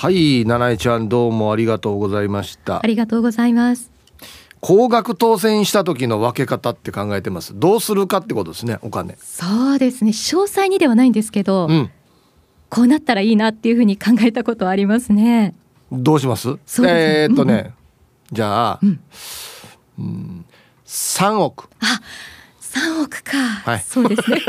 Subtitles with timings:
[0.00, 2.78] はい七重ちゃんどうもありがとうございました。
[2.80, 3.90] ありがとうございます。
[4.60, 7.58] 高額当選した時の分け方って考えてます。
[7.58, 9.16] どうするかってことですねお金。
[9.20, 10.10] そうですね。
[10.12, 11.90] 詳細にではないんですけど、うん。
[12.68, 15.56] こうなったらいいなっていうふうに考えたことはありますね。
[15.90, 16.56] どうします？
[16.64, 16.88] すね。
[17.22, 17.72] えーっとね、うんう
[18.30, 19.00] じゃあ、うん。
[19.98, 20.44] うん、
[20.86, 21.68] 3億。
[21.80, 22.00] あ
[22.60, 23.80] 三億か、はい。
[23.80, 24.40] そうですね。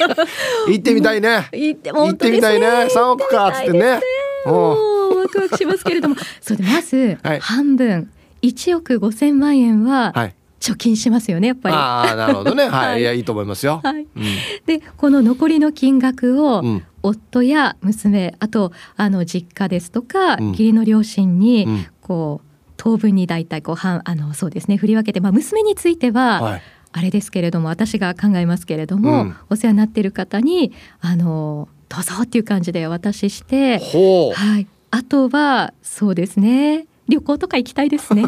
[0.68, 1.48] 行ってみたいね。
[1.52, 2.66] 行って行ってみたいね。
[2.86, 4.00] 3億かっつってね
[4.46, 6.16] もうワクワクしますけれども。
[6.40, 7.40] そうでまずはい。
[7.40, 8.10] 半分。
[8.42, 10.34] 1億5千万円ははい。
[10.60, 11.74] 貯金しますよねやっぱり。
[11.74, 12.64] ああなるほどね。
[12.64, 13.00] はい、はい。
[13.00, 14.06] い、やいいと思いますよ、はい、うん。
[14.66, 16.84] でこの残りの金額をうん。
[17.00, 20.48] 夫や娘あとあの実家ですとか、うん。
[20.50, 21.86] 義理の両親にうん。
[22.00, 26.62] こう当分に大体こう半あのそうですね振り分けて、まあ、娘については、はい。
[26.90, 29.36] あれですけれども私が考えますけれども、うん。
[29.50, 36.86] お世話になっている方にあのどうぞっていう感じでお渡しして、はい、あとはそうですね。
[37.08, 38.24] 旅行とか行きたいですね。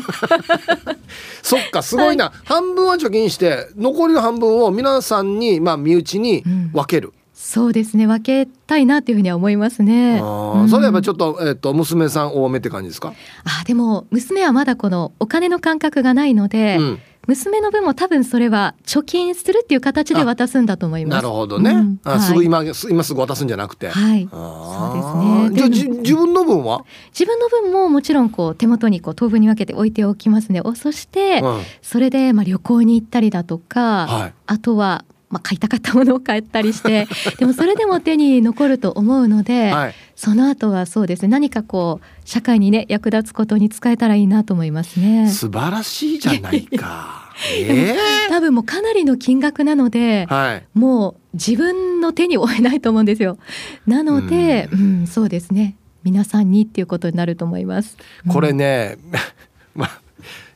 [1.43, 8.07] そっかすごいな、半分は貯金して残りの半分を皆さんにまあ身内に分ける、そうですね。
[8.07, 10.19] 分けたいなというふうには思いますね。
[10.19, 10.69] あー。
[10.69, 13.13] それやっぱちょっと,、えっと娘さん多めって感じですか、
[13.45, 21.23] あでも娘はまだこのお金の感覚がないので、うん、娘の分も多分それは貯金するっていう形で渡すんだと思います。
[21.23, 22.01] なるほどね、うん。
[22.03, 25.65] はいあすぐ今今すぐ渡すんじゃなくて、はい、あそうですね。
[25.67, 30.61] ーじゃあじ自分の分は、自分の分ももちろんこう手元にこう当分に分けて置いておきますね。
[30.61, 31.63] おそして、うん。
[31.83, 34.35] それでまあ旅行に行ったりだとか、はい。
[34.47, 37.07] あとはまあ買いたかったものを買ったりして、
[37.39, 45.29] でもそれでも手に残ると思うので、はい、その後はそうですね何かこう社会にね役立つことに使えたらいいなと思いますね。
[45.31, 47.97] 素晴らしいじゃないか え
[48.29, 53.39] 多分もうかなりの金額なのでえ、はいもう自分の手に負えないと思うんですよ。
[53.87, 55.77] なので、うん、そうですね。
[56.03, 57.97] 皆さんにっていうことになると思います。
[58.29, 58.97] これね、
[59.77, 60.01] まあ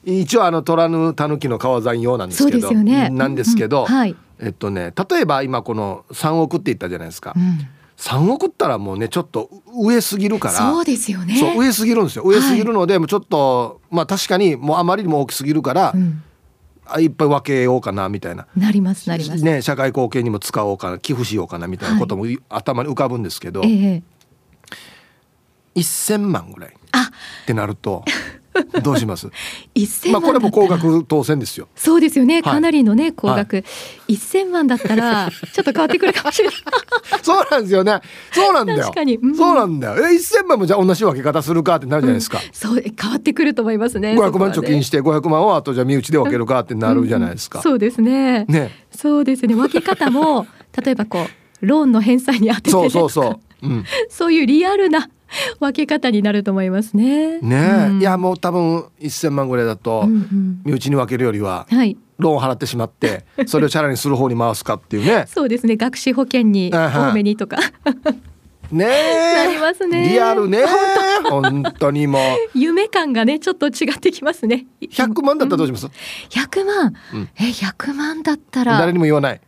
[0.05, 3.11] 一応あの虎ぬ狸の川山用なんですそうけどですよね。
[3.11, 4.17] なんですけど、うんはい。
[4.41, 7.69] えっとね例えば今この3億って言ったじゃないですか、うん。
[7.97, 10.55] 3億ったらもうねちょっと上すぎるから。
[10.55, 11.35] そうですよね。
[11.57, 12.25] 上すぎるんですよ。
[12.25, 16.23] 上すぎるので、もうちょっとまあ確かにもうあまりにも大きすぎるから、うん。
[16.87, 18.47] あいっぱい分けようかなみたいな。
[18.57, 19.43] なりますなります。
[19.43, 22.39] ね、社会貢献にも使おうかな寄付しようかなみたいなこともい。
[22.51, 24.03] 頭に浮かぶんですけど、ええ
[25.77, 27.11] 1,000万ぐらいっあ、
[27.47, 28.05] てなると
[28.83, 29.29] どうします？
[29.75, 30.53] 一千まあ万だったら。
[30.53, 31.69] これも高額当選ですよ。
[31.75, 32.35] そうですよね。
[32.35, 33.65] はいかなりのね、高額。
[34.07, 36.57] 一千万だったら、ちょっと変わってくるかもしれない。
[37.23, 38.01] そうなんですよね。
[38.33, 38.81] そうなんだよ。
[38.81, 40.07] 確かにうんそうなんだよ。
[40.09, 42.41] え、1000万もじゃあ同じ分け方するかってなるじゃないですか。
[42.53, 44.13] そう、変わってくると思いますね。
[44.15, 47.61] 500万そこはね貯金して500万をあとじゃあ身内で分けるかってなるじゃないですか。
[47.63, 48.45] そうですね。
[48.49, 48.71] ね。
[48.95, 49.55] そうですね。
[49.55, 50.47] 分け方も、
[50.85, 51.27] 例えばこ
[51.63, 53.67] う、ローンの返済に当てて、ね、そうそうそう。
[53.67, 53.85] うん。
[54.09, 55.09] そういうリアルな
[55.61, 57.39] 分け方になると思いますね。
[57.41, 57.57] ね
[57.87, 61.97] え、うんいやもう多分1000万ぐらいだとうんうん身内に分けるよりははい。
[62.19, 65.25] ローン払ってしまって それをチャラにする方に回すかっていうね。
[65.27, 65.77] そうですね。
[65.77, 67.57] 学資保険に多めにとか
[68.71, 69.59] ねなりえ。
[69.61, 70.09] ますね。
[70.09, 70.65] リアルね。
[71.29, 74.67] 本当にもう夢感がねちょっと違ってきますね。
[74.81, 75.89] 100万だったらどうします
[76.31, 79.41] ？100万、うんえ100万だったら誰にも言わない。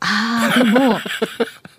[0.00, 0.98] あーでも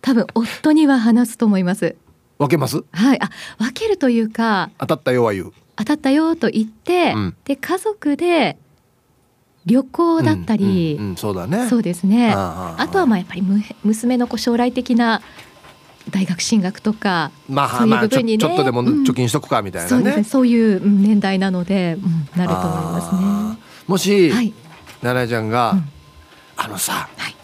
[0.02, 1.96] 多分夫には話すと思います。
[2.40, 2.84] 分けます？
[2.92, 3.22] はい。
[3.22, 5.54] あ分けるというか当たったよは言う。
[5.76, 8.58] 当たったよと言って、うんで家族で
[9.66, 11.68] 旅行だったり、うんうんうんそうだね。
[11.70, 12.32] そうですね。
[12.34, 15.22] あああとはまあやっぱりむ娘のこう将来的な
[16.10, 19.90] 大学進学とか、まあそういう部分にねちょっとでもうん貯金しとくかみたいなね。
[19.90, 20.24] そうですね。
[20.24, 23.60] そういううん年代なので、うん、なると思いあますーね。
[23.86, 24.54] もし、はい。
[25.02, 25.90] 奈々ちゃんが、うん
[26.62, 27.36] あのさ、はい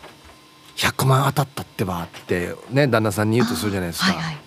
[0.76, 4.08] 100万当たったってばってね旦那さんに言うとするじゃないですか。
[4.08, 4.38] はいはい。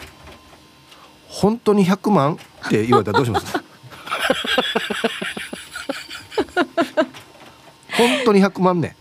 [1.41, 2.35] 本当に100万？
[2.67, 3.47] って言われたらどうします？
[7.97, 8.97] 本当に100万ね。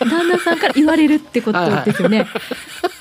[0.00, 2.26] 旦那さんから言われるってことですよね。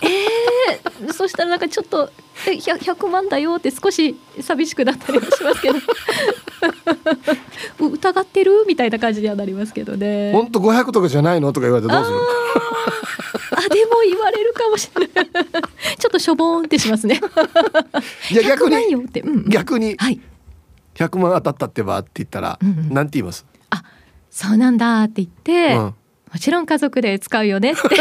[0.01, 2.09] えー、そしたらなんかちょっと
[2.47, 5.79] え 100, 100万だよって少し寂しくなったりもしますけど。
[7.89, 8.65] 疑ってる？
[8.67, 10.31] みたいな感じにはなりますけどね。
[10.33, 11.51] 本当500とかじゃないの？
[11.53, 12.19] とか言われたらどうする？
[12.55, 12.58] あ
[13.61, 15.29] でも言われるかもしれない。
[15.97, 17.19] ちょっとしょぼーんってしますね。
[18.31, 18.95] いや逆100万に。
[18.95, 20.21] うんうん逆にはい。
[20.95, 23.83] 100万当たったってばって言ったら、うんうんなんて言います、あ
[24.29, 25.95] そうなんだって言って、うん
[26.31, 27.95] もちろん家族で使うよねって振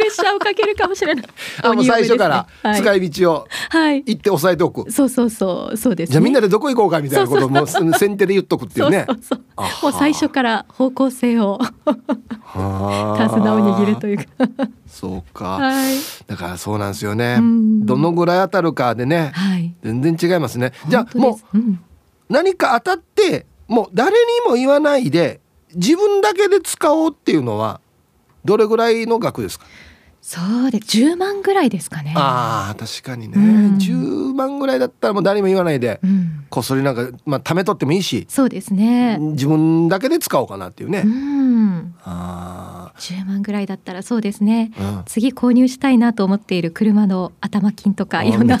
[0.00, 1.24] レッシャーをかけるかもしれない。
[1.62, 9.04] あもう最初から使はい、い道をはい、言って押さえておく、そうそうそうそうです、ね、じゃあみんなでどこ行こうかみたいなことをもう先手で言っとくっていうね。
[9.06, 9.44] そうそうそう。
[9.56, 11.58] あはもう最初から方向性を
[12.42, 13.28] はあ。
[13.28, 14.24] 手綱を握るというか。
[14.86, 15.94] そうか、はい。
[16.26, 17.36] だからそうなんですよね。
[17.38, 17.86] うん。
[17.86, 19.74] どのぐらい当たるかでねはい。
[19.82, 20.72] 全然違いますね。
[20.88, 21.60] じゃあもすうん。
[21.60, 21.78] う
[22.28, 24.16] 何か当たってもう誰に
[24.48, 25.40] も言わないで
[25.74, 27.80] 自分だけで使おうっていうのは
[28.44, 29.66] どれぐらいの額ですか？
[30.22, 32.12] そうで10万ぐらいですかね。
[32.14, 33.76] あー確かにね、うん。
[33.78, 39.18] 10万ぐらいだったらもう誰にも言わないでうん、こっそりなんかまあ貯めとってもいいしそうですね。
[39.18, 41.94] 自分だけで使おうかなっていうね、うん。
[42.04, 44.72] あ10万ぐらいだったらそうですね。
[44.76, 45.04] ー、うん。
[45.06, 48.58] 次購入したいなと思っている車の頭金とかあいろんな。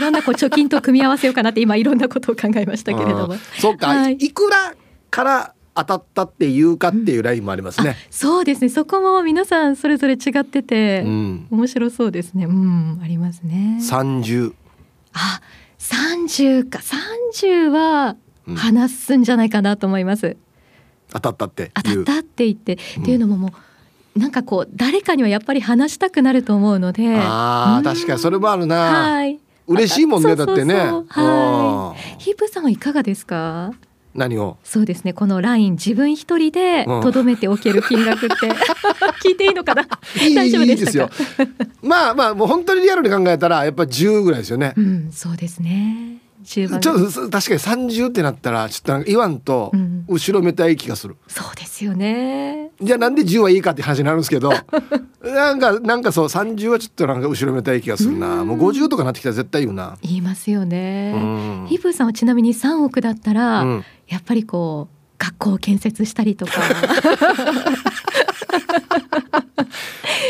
[0.00, 3.34] ろんなこう貯金と組み合わせようかなって今いろんなことを考えましたけれども。
[3.34, 4.14] うんそうか、はい。
[4.14, 4.74] い、くら
[5.10, 7.96] から当たったっていうかっていうラインもありますね。
[8.10, 8.68] そうですね。
[8.68, 12.44] そこも皆さんそれぞれ違ってて、うん、面白そうですね。
[12.46, 13.78] うんありますね。
[13.80, 14.52] 三十、
[15.12, 15.40] あ
[15.78, 16.80] 30か。
[16.80, 18.16] 30は
[18.48, 18.56] うん。
[18.56, 20.36] 話すんじゃないかなと思います、
[21.12, 22.02] 当たったって当たいう。
[22.02, 23.02] ったって言って、うん。
[23.02, 23.52] っていうのもも
[24.16, 27.16] うなんかこう誰かにはやっぱり話したくなると思うので。
[27.16, 28.76] あ確かにそれもあるな。
[28.76, 29.38] はい。
[29.68, 30.74] 嬉しいもんねだってね。
[31.08, 33.72] はうんヒープさんはいかがですか？
[34.14, 34.56] 何を？
[34.64, 35.12] そうですね。
[35.12, 37.00] このライン自分一人でうん。
[37.02, 38.34] とどめておける金額って。
[39.22, 39.86] 聞いていいのかな？
[40.34, 41.08] 大丈夫いいですよ。
[41.82, 44.74] まあまあもう本当にリアルに考えたらやっぱ十ぐらいですよね。
[44.76, 44.80] う。
[44.80, 46.18] んそうですね。
[46.44, 46.80] 10番。
[46.80, 50.04] ちょっと確かに三十ってなったらちょっとなんか言わんとうん。
[50.08, 51.16] 後ろめたい気がする。
[51.28, 52.70] そうですよね。
[52.82, 54.52] じゃあなんで10はいいかって話になるんですけど
[55.22, 58.40] なんかなんかそう30はちょっとなんか後ろめたい気がするな。
[58.40, 58.48] うん。
[58.48, 59.98] もう50とかなってきたら絶対言うな。
[60.02, 61.18] 言いますよね、う
[61.64, 61.66] ん。
[61.68, 63.84] ヒープさんはちなみに3億だったら、うん。
[64.08, 66.52] やっぱりこう学校を建設したりとか。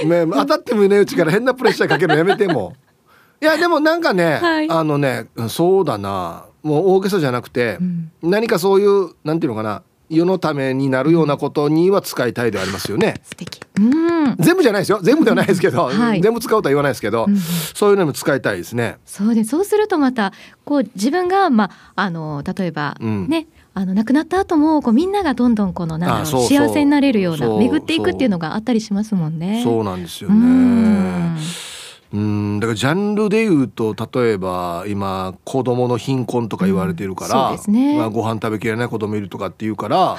[0.04, 2.74] ね当たってもいないうちから変なプレッシャーかけるのやめても。
[3.40, 4.70] いやでもなんかね、はい。
[4.70, 6.46] あのねそうだな。
[6.62, 8.10] もう大げさじゃなくてう、ん。
[8.22, 13.20] 何かそういうなんていうのかな世のためになるようなことには使いたいではありますよね。
[13.22, 13.60] 素敵。
[13.78, 15.00] うん、全部じゃないですよ。
[15.04, 16.20] 全部ではないですけど、はい。
[16.20, 17.36] 全部使うとは言わないですけど、うん。
[17.38, 18.98] そういうのも使いたいですね。
[19.06, 19.50] そうです。
[19.50, 20.32] そうするとまた
[20.64, 23.28] こう自分が、まあ、あの例えば、うん。
[23.28, 29.62] ねあの亡くなった後もこうみんながどんどんこのなん幸せになれるような巡っていくっていうのがあったりしますもんね。
[29.62, 31.36] そうなんですようねん
[32.12, 37.96] うんだからジャンルで言うと例えば今子供の貧困とか言われてるから、うんそうですね。
[37.96, 40.18] まあ、ご飯食べきれない子供いるとかっていうから、はい。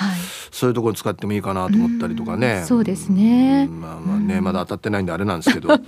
[0.52, 2.60] そういうところに使ってもいいかなと思ったりとかね。
[2.62, 3.68] うんそうですね。
[3.70, 4.44] うんまあまあね、うん。
[4.44, 5.84] まだ当たってないんであれなんですけど、 ね。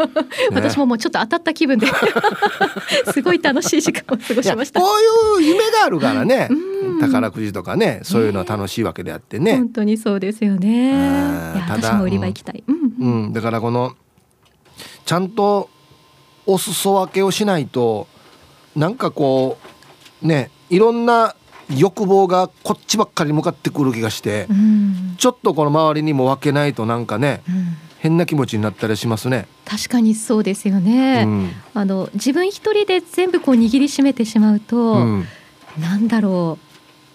[0.51, 1.87] 私ももうちょっと当たった気分で
[3.13, 4.81] すごい楽しい時間を過ごしました。
[4.81, 4.87] こ
[5.39, 6.99] ういう夢があるからねうん。
[6.99, 9.55] 宝くじとかねそういうのは楽しいわけであってね。
[9.55, 11.53] 本当にそうですよね。
[11.69, 12.63] 私も売り場行きたい。
[12.67, 12.75] うん。
[12.99, 13.23] うん。
[13.25, 13.93] うん、だからこの
[15.05, 15.69] ちゃんと
[16.45, 18.07] お裾分けをしないと
[18.75, 19.57] なんかこ
[20.21, 21.35] うねいろんな
[21.69, 29.47] 欲望がこっちばっかり向かってくる気がしてうんちょっとこの周りにも分けないとなんかねうん変な気持ちになったりしますね。
[29.63, 31.23] 確かにそうですよね。
[31.25, 35.25] うんあの自分一人で全部こう握りしめてしまうと、うん
[35.79, 36.59] なんだろ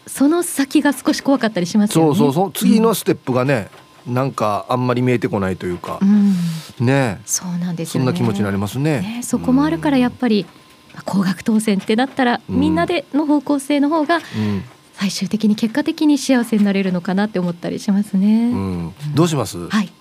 [0.06, 2.08] うその先が少し怖かったりしますよね。
[2.08, 3.68] そうそうそう次のステップがね、
[4.08, 6.34] なんかあんまり見えてこないというかう、ん、
[6.80, 8.06] ねそうなんですよね。
[8.06, 9.00] そんな気持ちになりますね。
[9.00, 10.46] ねそこもあるからやっぱり、
[10.94, 14.64] まあ高額当選ってなったら、うんみんなでの方向性の方がうん
[14.94, 18.50] 最終的に結果的に幸せになれるのかなって思ったりしますね。
[18.50, 19.92] うん、どうします、はい。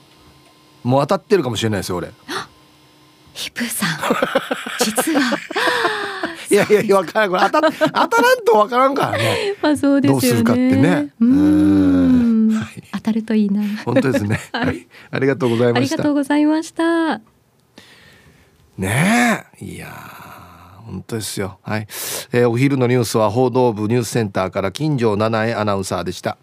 [0.84, 2.12] もう当たってるかもしれないですよ俺。
[3.34, 3.90] ヒプさん
[4.80, 5.22] 実は
[6.50, 9.54] いやいやいやわからんこれ当た当たらんとわからんからね。
[9.62, 10.22] まあそうですよね。
[10.22, 12.27] どうするかってねうーん
[12.58, 13.62] うんはい当たるといいな。
[13.86, 14.40] 本当ですね。
[14.54, 15.96] はいはい、ありがとうございあました。
[15.96, 17.22] りがとうございました。
[18.78, 21.58] ねえ、いやー、本当ですよ。
[21.64, 21.88] はい、
[22.32, 26.38] えーお昼のニュースは報道部ニュースセンターから金城七重アナウンサーでした。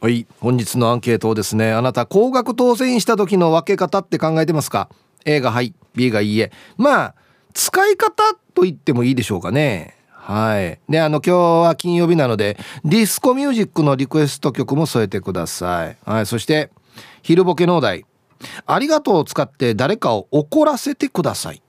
[0.00, 4.88] はい、本日のアンケートをですね、あなた高額当選した時の分け方って考えてますか
[5.26, 6.52] ?A がはい、B がいいえ。
[6.78, 7.14] まあ、
[7.52, 8.22] 使い方
[8.54, 9.94] と言ってもいいでしょうかね。
[10.22, 10.78] はい。
[10.88, 15.96] で、あの、今日は金曜日なので、ディスコミュージックのリクエスト曲も添えてください。
[16.04, 16.26] はい。
[16.26, 16.70] そして、
[17.22, 18.04] 昼ボケのお題。
[18.66, 21.62] ありがとうを使って誰かを怒らせてください。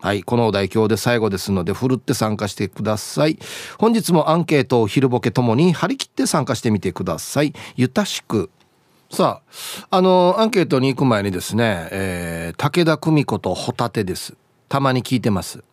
[0.00, 0.22] はい。
[0.22, 3.38] このお題今日で最後ですので、ふるって参加してください。
[3.78, 7.54] 本日もアンケートを昼ボケともに張り切って参加してみてください。
[7.74, 8.50] ゆたしく。
[9.10, 9.42] さ
[9.90, 14.34] あ、あの、アンケートに行く前にですね、えー武田久美子とホタテです。
[14.68, 15.64] たまに聞いてます。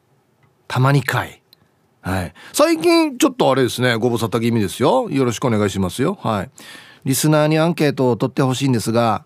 [0.67, 1.42] たまにかい。
[2.03, 2.33] はい。
[2.51, 5.09] 最近ちょっとあれですね、ご無沙汰気味ですよ。
[5.09, 6.17] よろしくお願いしますよ。
[6.21, 6.51] はい。
[7.05, 9.25] リスナーにアンケートを取ってほしいんですが、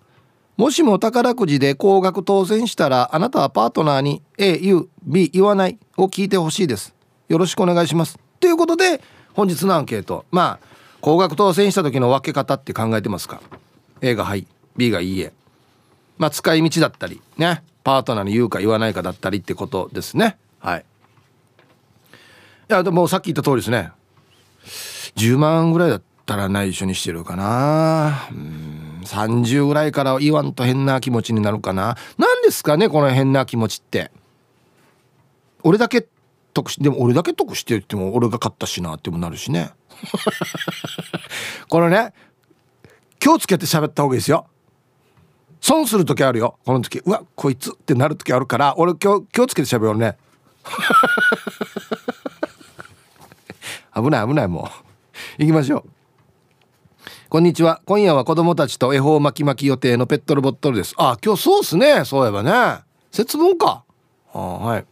[0.58, 6.96] もしも宝くじで高額当選したらあなたはパートナーに A 言う B 言わないを聞いてほしいです
[7.30, 9.00] よろしくお願いしますということで
[9.36, 10.68] 本日のアンケートまあ
[11.00, 13.40] 高額当選した時の分け方って考えてますか
[14.02, 15.32] ？A がはい B がいいえ
[16.18, 20.86] まあ使い道だったりねパートナーに言うか言わないかだったりってことですねはい
[22.68, 23.92] やでもさっき言った通りですね。
[25.16, 28.28] 10万ぐらいだったら内緒にしてるかな。
[28.32, 31.98] うん30ぐらいから言わんと変な気持ちになるかな。
[32.18, 34.12] 何ですかねこの変な気持ちって。
[35.64, 36.08] 俺だけ
[36.54, 39.72] 得しでも俺だけ得してるっても俺が勝ったしなってもなるしね。
[41.70, 42.14] これね
[43.20, 44.48] 気をつけて喋った方がいいですよ。
[45.60, 46.60] 損する時あるよ。
[46.66, 50.18] この時うわこいつってなる時あるから俺今日気をつけて喋るね。
[54.02, 54.70] 危ない危ないも
[55.40, 55.42] う。
[55.44, 55.84] 行きましょう。
[57.30, 57.82] こんにちは。
[57.86, 60.94] 今夜は子供たちと恵方巻き巻き予定のペットルボットルです。
[60.98, 62.06] あ今日そうっすね。
[62.06, 62.84] そういえばね。
[63.12, 63.84] 節分か。
[64.34, 64.86] あはい。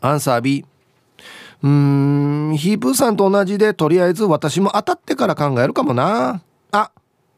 [0.00, 0.64] アンサー B
[1.62, 6.42] うーんヒープーさんと同じでとりあえず私も当たってから考えるかもな。
[6.72, 6.90] あ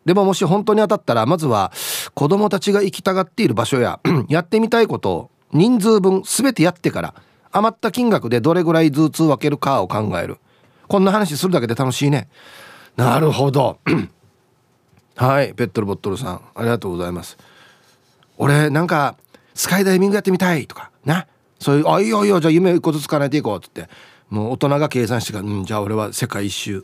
[0.04, 1.72] でももし本当に当たったらまずは
[2.14, 7.14] 子供たちが行きたがっている場所や やってみたいことを人数分全てやってから
[7.54, 10.38] 余った金額でどれぐらいずつ分けるかを考える。
[10.88, 12.28] こんな話するだけで楽しいね。
[12.96, 13.78] なるほど。
[15.16, 17.38] はいペットルボットルさんありがとうございます。
[18.37, 19.16] 俺なんか
[19.54, 21.28] スカイダイビングやってみたいとかな。
[21.61, 23.88] そういう「あいいよいいよじゃあ夢一個ずつ叶えていこう」っつって。
[24.30, 26.82] もう大人が計算してから「うんじゃあ俺は世界一周」っ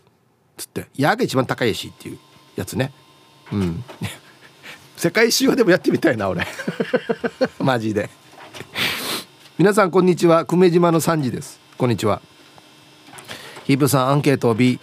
[0.56, 2.18] つって「やが一番高いし」っていう
[2.54, 2.92] やつね。
[3.52, 3.84] うん。
[4.96, 6.46] 世界一周はでもやってみたいな俺。
[7.58, 8.08] マジで。
[9.60, 10.46] 皆さんこんにちは。
[10.46, 11.60] 久米島の3時です。
[11.76, 12.22] こんにちは。
[13.64, 14.80] ヒープさんアンケート B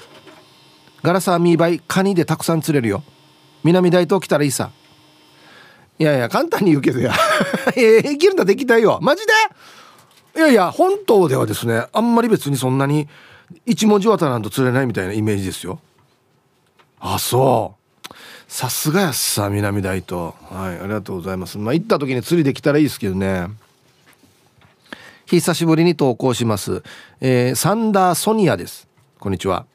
[1.01, 3.01] ガラサーミーバイカニでたくさん釣れるよ。
[3.63, 4.69] 南大東来たらいいさ。
[5.97, 7.11] いやいや簡単に言うけどや。
[7.75, 8.99] えできるんだできたいよ。
[9.01, 9.23] マジ
[10.35, 10.39] で？
[10.41, 13.07] いやいや本島ではですねあんまり別にそんなに
[13.65, 15.79] 一文字渡らんと釣れないみたいなイメージですよ。
[16.99, 17.73] あそ
[18.11, 18.13] う。
[18.47, 20.33] さすがやっさ南大東。
[20.51, 21.57] はいありがとうございます。
[21.57, 23.47] まあ行った時に釣りできたらいいですけどね。
[25.29, 26.83] 久しぶりに投稿します、
[27.19, 28.87] えー、サンダーソニアです。
[29.19, 29.65] こんにちは。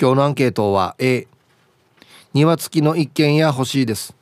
[0.00, 1.26] 今日のアンケートは A
[2.32, 4.14] 庭付きの一軒家欲しいです。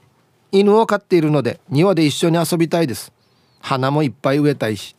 [0.51, 3.13] 犬を飼っているので庭で一緒に遊びたいです。
[3.61, 4.97] 花もいっぱい植えたいし。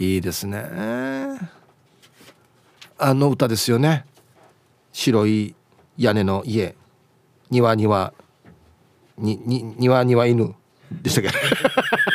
[0.00, 0.64] いいですね。
[2.98, 4.04] あの歌ですよね。
[4.92, 5.54] 白い
[5.96, 6.74] 屋根の家。
[7.50, 8.12] 庭庭
[9.16, 10.56] にに庭庭犬
[10.90, 11.30] でしたっけ？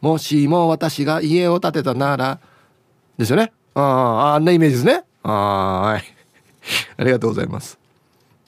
[0.00, 2.40] もしも私が家を建てたなら
[3.18, 3.52] ですよね？
[3.74, 5.04] あああんなイメージですね。
[5.22, 6.04] はい。
[6.96, 7.78] ありがとうございます。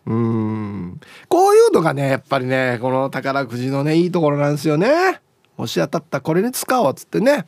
[0.06, 1.00] うん。
[1.28, 5.20] こういうのがねやっぱりねこの宝くじのねいいところなんですよね。
[5.56, 7.46] もし当たったこれに使おうっつってね。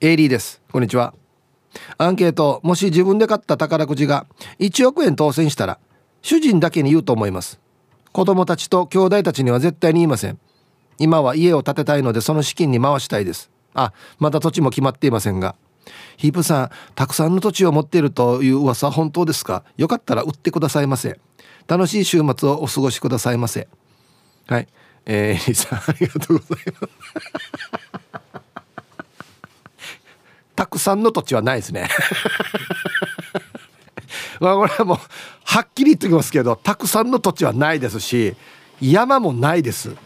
[0.00, 0.60] エイリーです。
[0.70, 1.14] こんにちは。
[1.96, 2.60] アンケート。
[2.62, 4.26] もし自分で買った宝くじが
[4.58, 5.78] 1億円当選したら
[6.20, 7.58] 主人だけに言うと思います。
[8.12, 10.38] 子供たちと兄弟たちには絶対に言いません。
[11.00, 13.50] 今は家を建てたいのでその資金に回したいです。
[13.74, 15.56] あまだ土地も決まっていませんが。
[16.18, 19.64] ヒープさんたくさんの土地を持っているという噂は本当ですか？
[19.78, 21.18] よかったら売ってくださいませ。
[21.66, 23.66] 楽しい週末をお過ごしくださいませ。
[24.46, 24.68] はい。
[25.06, 26.94] えー、さんありがとうございます。
[30.54, 31.88] たくさんの土地はないですね。
[34.38, 34.98] まあこれはもう
[35.44, 38.36] はっきり言っておきますけどたくさんの土地はないですし
[38.80, 39.96] 山もないです。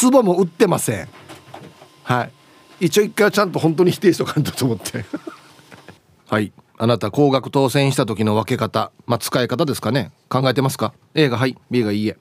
[0.00, 1.08] 壺も売ってません。
[2.04, 2.86] はい。
[2.86, 5.04] 一応一回ちゃんと本当に否定しとかんとと思って。
[6.28, 6.52] はい。
[6.76, 8.92] あなた高額当選した時の分け方。
[9.06, 10.12] まあ使い方ですかね。
[10.28, 12.16] 考えてますか？A がはい B がいいえ。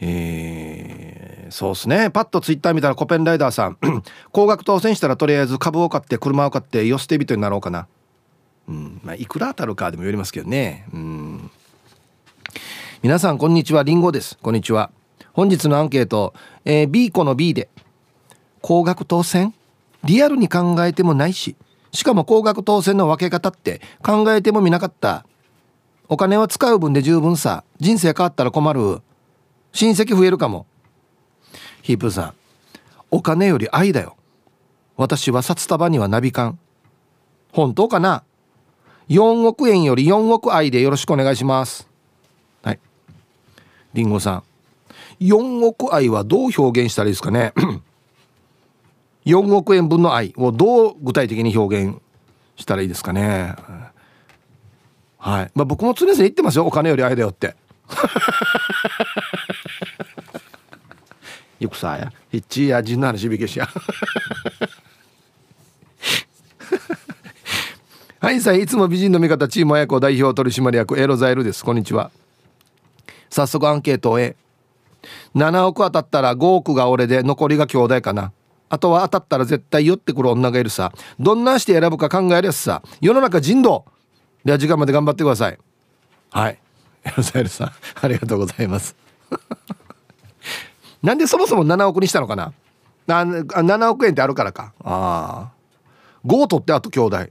[0.00, 2.10] えー、そうっすね。
[2.10, 3.76] パッとツイッター見たらコペンライダーさん。
[4.32, 7.86] 高額当選したらとりあえず株を買って車を買ってよ捨て人になろうかな。
[8.68, 9.00] うん。
[9.04, 10.86] まあいくら当たるかでもよりますけどね。
[10.94, 11.50] うん。
[13.02, 13.82] 皆さんこんにちは。
[13.82, 14.38] りんごです。
[14.40, 14.90] こんにちは。
[15.32, 16.34] 本日のアンケート、
[16.64, 17.68] えー、B 子の B で
[18.60, 19.54] 高額当選？
[20.04, 21.56] リアルに考えてもないし。
[21.92, 25.26] しかも高額当選の分け方って考えてもみなかった。
[26.08, 27.64] お金は使う分で十分さ。
[27.78, 29.00] 人生変わったら困る。
[29.72, 30.66] 親戚増えるかも。
[31.82, 32.34] ヒープさん。
[33.10, 34.16] お金より愛だよ。
[34.96, 36.58] 私は札束にはナビカン
[37.52, 38.22] 本当かな
[39.08, 41.88] ？4億円より4億愛でよろしくお願いします。
[42.62, 42.78] はい。
[43.94, 44.49] りんごさん。
[45.20, 47.52] 4億愛はどう表現したらいいですかね？
[49.26, 51.98] 4億円分の愛をどう具体的に表現
[52.56, 53.54] したらいいですかね？
[55.18, 55.50] はい。
[55.54, 56.66] まあ僕も常々言ってますよ。
[56.66, 57.54] お金より愛だよって。
[61.60, 63.68] よくさやヒッチやジンの話びけしや。
[68.20, 71.62] はいさいいつも美人の味方チーム親子代表取締役エロザエルです。
[71.64, 72.10] こんにちは。
[73.28, 74.36] 早速アンケートを A
[75.34, 78.32] 7億当たったら5億が俺で残りが兄弟かな。
[78.68, 80.92] あとは当たったら絶対寄ってくる女がいるさ。
[81.18, 83.84] どんなして選ぶか考えるやつさ世の中人道。
[84.44, 85.58] では時間まで頑張ってください。
[86.30, 86.58] はい。
[87.04, 88.94] エロザエルさんありがとうございます。
[91.02, 92.52] なんでそもそも7億にしたのかな？
[93.08, 94.72] あ7億円ってあるからか。
[94.84, 95.52] ああ。
[96.24, 97.26] 5取ってあと兄弟。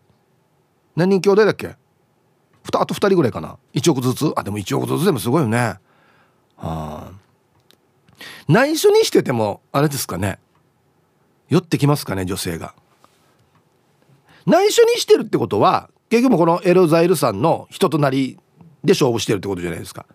[0.95, 1.67] 何人兄弟だっけ？
[1.67, 3.57] あと2人ぐらいかな。
[3.73, 4.33] 1億ずつ？
[4.35, 5.57] あでも1億ずつでもすごいよね。
[5.57, 5.79] は
[6.57, 7.11] あ。
[8.49, 10.39] 内緒にしててもあれですかね。
[11.49, 12.73] 寄ってきますかね女性が。
[14.47, 18.39] 内緒にしてるってことは結局このエロザイルさんの人となり
[18.83, 20.07] で勝負してるってことじゃないですか。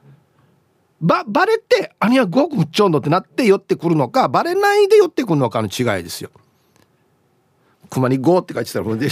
[1.01, 6.31] ばバレて「あには5億むっちゃうんの」ってなって寄ってくるのかバレないで寄ってくるのかの違いですよ。
[7.91, 9.09] 熊に5って書いてたらもうで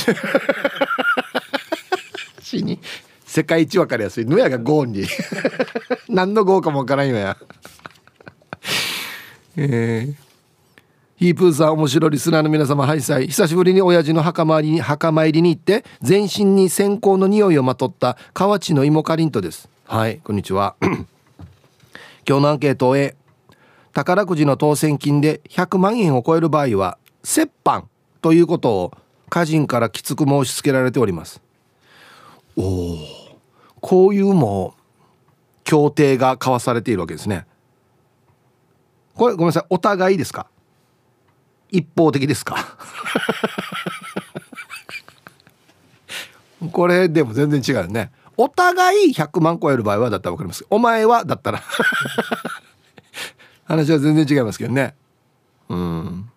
[2.43, 2.81] 死に
[3.25, 4.27] 世界一わかりやすい。
[4.27, 5.05] 野屋が5に。
[6.11, 7.37] 何の5かもわからんよや。
[9.57, 10.15] えー、
[11.17, 19.69] ヒープーさん面白いリスナーの皆様ハイサイ久しぶりに親父の墓参りに墓参りに行って全身に線香の匂いをまとった河内の芋かりんとです。
[19.85, 20.77] はいこんにちは。
[22.27, 23.15] 今日のアンケートを A
[23.93, 27.89] 宝くじの当選金で100万円を超える場合は折半
[28.23, 28.93] ということを
[29.29, 31.43] 家人からきつく申し付けられております。
[32.57, 32.99] おお
[33.81, 34.75] こういうも
[35.65, 37.47] 協定が交わされているわけですね。
[39.15, 40.47] これごめんなさいお互いですか？
[41.71, 42.77] 一方的ですか？
[46.73, 48.13] これでも全然違うね。
[48.37, 50.65] お互い100万超える場合はだったら分かります。
[50.71, 51.63] お前はだったら。
[53.65, 54.95] 話は全然違いますけどね。
[55.69, 56.31] うん。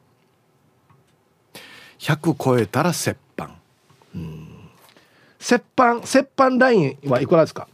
[1.99, 3.55] 100超えたら折半。
[4.15, 4.47] うん。
[5.51, 7.67] 折半折半ラインはいくらですか？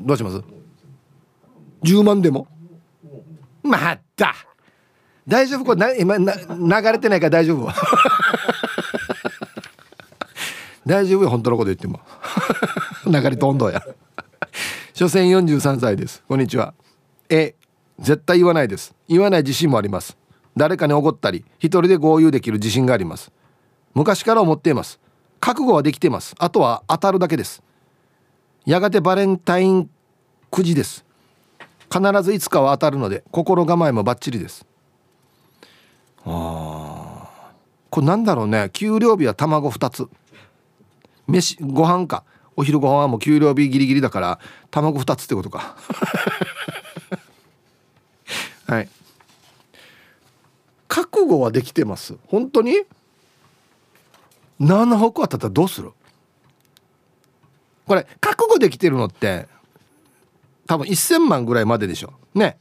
[0.00, 0.40] どうします
[1.82, 2.46] ？10万でも？
[3.62, 4.34] また。
[5.26, 5.64] 大丈夫？
[5.64, 6.34] これな今な
[6.82, 7.68] 流れてないから大丈夫？
[10.86, 12.00] 大丈夫よ本当のこと言っても。
[13.06, 13.82] 流れとんどや。
[14.94, 16.22] 所詮43歳です。
[16.26, 16.72] こんにちは。
[17.28, 17.54] え
[17.98, 18.94] 絶対言わないです。
[19.06, 20.16] 言わない自信もあります。
[20.56, 23.30] 誰かにおごったり一人で合流できる自信があります。
[23.94, 24.98] 昔から思っています。
[25.40, 26.34] 覚悟はできています。
[26.38, 27.62] あとは当たるだけです。
[28.64, 29.90] やがてバレンタイン
[30.50, 31.04] 9時です。
[31.92, 34.66] 必ずいつかは当たるので心構えもバッチリです。
[36.24, 37.28] あ
[37.90, 38.70] これなんだろうね。
[38.72, 40.08] 給料日は卵2つ。
[41.26, 42.24] 飯ご飯か。
[42.56, 45.76] お昼ご飯はもう給料日ギリギリだから卵2つってことか。
[48.66, 48.88] はい。
[50.88, 52.16] 覚悟はできてます。
[52.26, 52.82] 本当に
[54.60, 55.92] ？7億当たったらどうする？
[57.86, 59.48] これ覚悟できてるのって
[60.68, 62.12] 多分1,000万ぐらいまででしょ。
[62.34, 62.58] ね。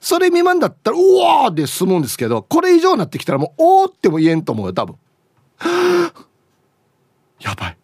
[0.00, 1.00] それ未満だったら「う
[1.44, 3.50] わ!」で済むんですけどこれ以上になってきたらもう
[3.82, 4.96] 「おー」っても言えんと思うよ多分。
[7.40, 7.76] やばい。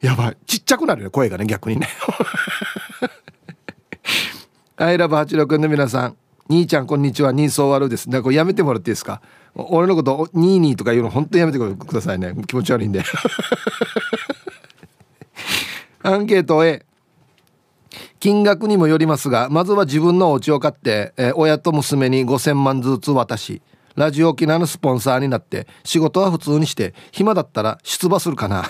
[0.00, 0.36] やばい。
[0.46, 1.88] ちっちゃくなるよ声がね逆にね。
[4.76, 6.16] アイラブ86の皆さん。
[6.48, 7.32] 兄ちゃんこんにちは。
[7.32, 8.08] 人相悪いです。
[8.10, 9.20] だからやめてもらっていいですか？
[9.54, 12.34] 俺のことニーニーとか言うの本当にやめてくださいね。
[12.46, 13.02] 気持ち悪いんで。
[16.02, 16.84] アンケート A
[18.26, 23.62] 金額にもよりますがまずは自分のお家を買って、えー、親と娘に5,000万ずつ渡し
[23.94, 28.64] ラジオ沖縄のスポンサーになって仕事は普通にして暇だったら出馬するかな。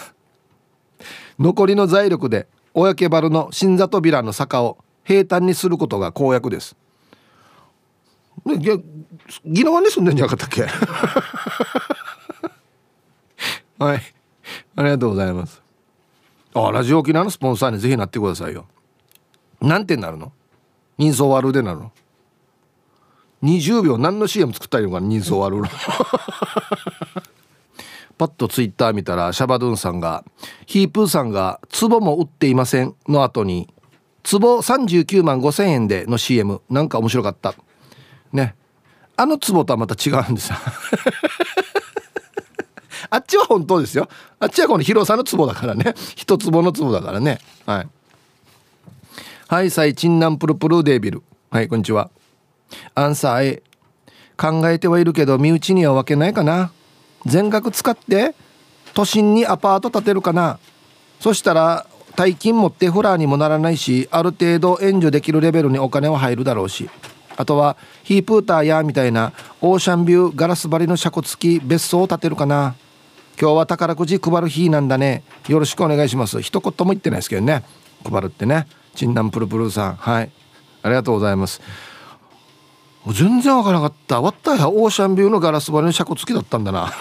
[1.40, 6.76] 残りの財力で親家原の新里ビラの坂を平坦にすることが公約です。
[8.44, 8.84] ねぎ宜
[9.64, 10.66] 野湾に住んでんじゃなかったっけ？
[13.82, 14.02] はい。
[14.76, 15.62] ありがとうございます。
[16.52, 18.66] あラジオ沖縄のスポンサーにぜひなってくださいよ。
[19.60, 20.32] なんてなるの？
[20.98, 21.92] 人相悪でなるの
[23.42, 25.64] ？20秒何の CM 作ったらいいのかな人相悪の。
[28.18, 30.24] パッとツイッター見たらシャバドゥンさんが
[30.64, 33.68] ヒープーさんが「壺も売っていません」の後に
[34.24, 37.54] 「壺39万5千円で」の CM なんか面白かった。
[38.32, 38.54] ね。
[39.18, 40.56] あの壺とはまた違うんですよ。
[43.08, 44.08] あっちは本当ですよ。
[44.40, 45.94] あっちはこの広さの壺だからね。
[46.16, 47.38] 一壺の壺だからね。
[47.66, 47.88] はい。
[49.48, 51.22] はいさいチンナンプルプルデービル。
[51.50, 52.10] はいこんにちは。
[52.96, 53.62] アンサー A
[54.36, 56.72] 考えてはいるけど身内には分けないかな。
[57.26, 58.34] 全額使って
[58.92, 60.58] 都心にアパート建てるかな。
[61.20, 66.90] そしたら大金持ってフラーにもならないしある程度援助できるレベルにお金は入るだろうし。
[67.36, 72.74] あとはヒープーターやみたいなオーシャンビューガラス張りの車庫付き別荘を建てるかな。
[73.40, 75.22] 今日は宝くじ配る日なんだね。
[75.46, 76.42] よろしくお願いします。
[76.42, 77.62] 一言も言ってないですけどね。
[78.02, 78.66] 配るってね。
[78.96, 79.94] チンナンプルプルさん。
[79.94, 80.30] はい。
[80.82, 81.60] ありがとうございます。
[83.12, 84.20] 全然わからなかった。
[84.20, 86.92] 終わったやオーシャンビューのガラス張りの車庫付きだったんだな。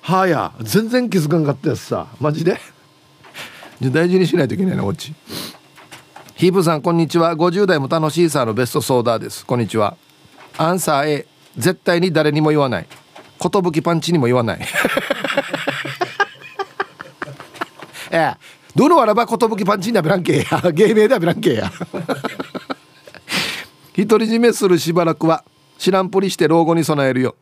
[0.00, 0.52] はや。
[0.60, 2.06] 全然気づかんかったやつさ。
[2.20, 2.58] マジで？
[3.82, 5.12] 大事にしないといけないなこっち。
[6.36, 7.36] ヒープさんこんにちは。
[7.36, 9.44] 50代も楽しいさのベストソーダーです。
[9.44, 9.96] こんにちは。
[10.56, 11.26] アンサー A
[11.56, 12.86] 絶対に誰にも言わない。
[13.40, 13.50] 寿
[13.82, 14.60] パンチにも言わない。
[18.10, 18.36] ええ。
[18.74, 20.44] どのわらば寿パンチにはべらんけや。
[20.72, 21.70] 芸名ではべらんけや。
[23.96, 25.44] 独り占めするしばらくは
[25.78, 27.36] 知らんぷりして老後に備えるよ。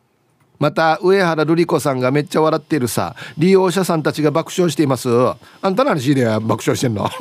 [0.59, 3.15] また上原瑠璃子さんがめっちゃ笑ってるさ。
[3.37, 5.09] 利用者さんたちが爆笑しています。
[5.09, 5.35] あ
[5.69, 7.09] んたの話で爆笑してんの？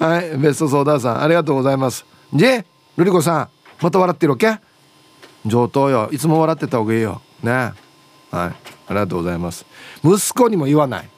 [0.00, 2.04] はいベストソーダーさんありがとうございます。
[2.32, 2.64] じゃ
[2.96, 3.48] 瑠璃子さん
[3.82, 4.58] また笑ってるわけ？
[5.46, 6.08] 上等よ。
[6.10, 7.20] いつも笑ってた方がいいよ。
[7.42, 7.52] ね。
[7.52, 7.74] はい
[8.32, 8.52] あ
[8.90, 9.64] りがとうございます。
[10.02, 11.08] 息子にも言わない。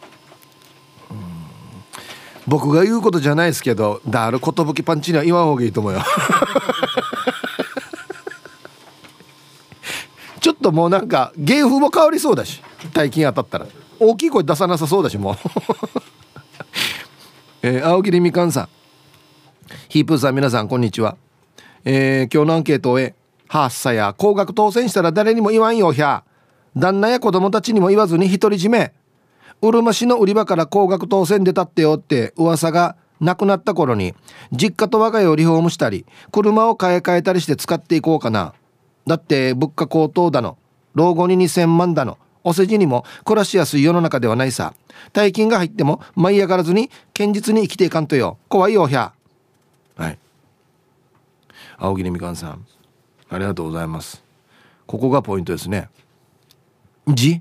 [2.47, 4.53] 僕が言うことじゃないですけどだる寿
[4.85, 6.01] パンチには言わん方がいいと思うよ。
[10.41, 13.67] ちょっともうなんか芸風も変わりそうだし大金当たったら。
[13.99, 15.37] 大きい声出さなさそうだしもう。
[17.63, 18.69] えー、青桐みかんさん。
[19.89, 21.17] ヒープーさん皆さんこんにちは、
[21.85, 23.15] えー、今日のアンケートをえ
[23.49, 26.23] はっさや高額当選したら誰にも言わんよひゃ。
[26.77, 28.93] 旦那や子供たちにも言わずに独り占め。
[29.63, 34.15] うるま市の売り場から高額当選出たってよって噂がなくなった頃に
[34.53, 38.55] 実家と我が家をリフォームしたり車を買い替えたりして使っていこうかな。
[39.07, 40.59] だって物価高騰だの
[40.95, 44.75] 老後に2000万だのお世辞にも暮らしやすい世の中ではないさ。
[45.13, 48.39] 大金が入っても舞い上がらずに堅実に生きていかんとよ。
[48.49, 49.13] 怖いよひゃ。
[49.97, 50.19] はい。
[51.79, 52.67] 青桐みかんさん
[53.29, 54.23] ありがとうございます。
[54.87, 55.89] ここがポイントですね。
[57.09, 57.41] じ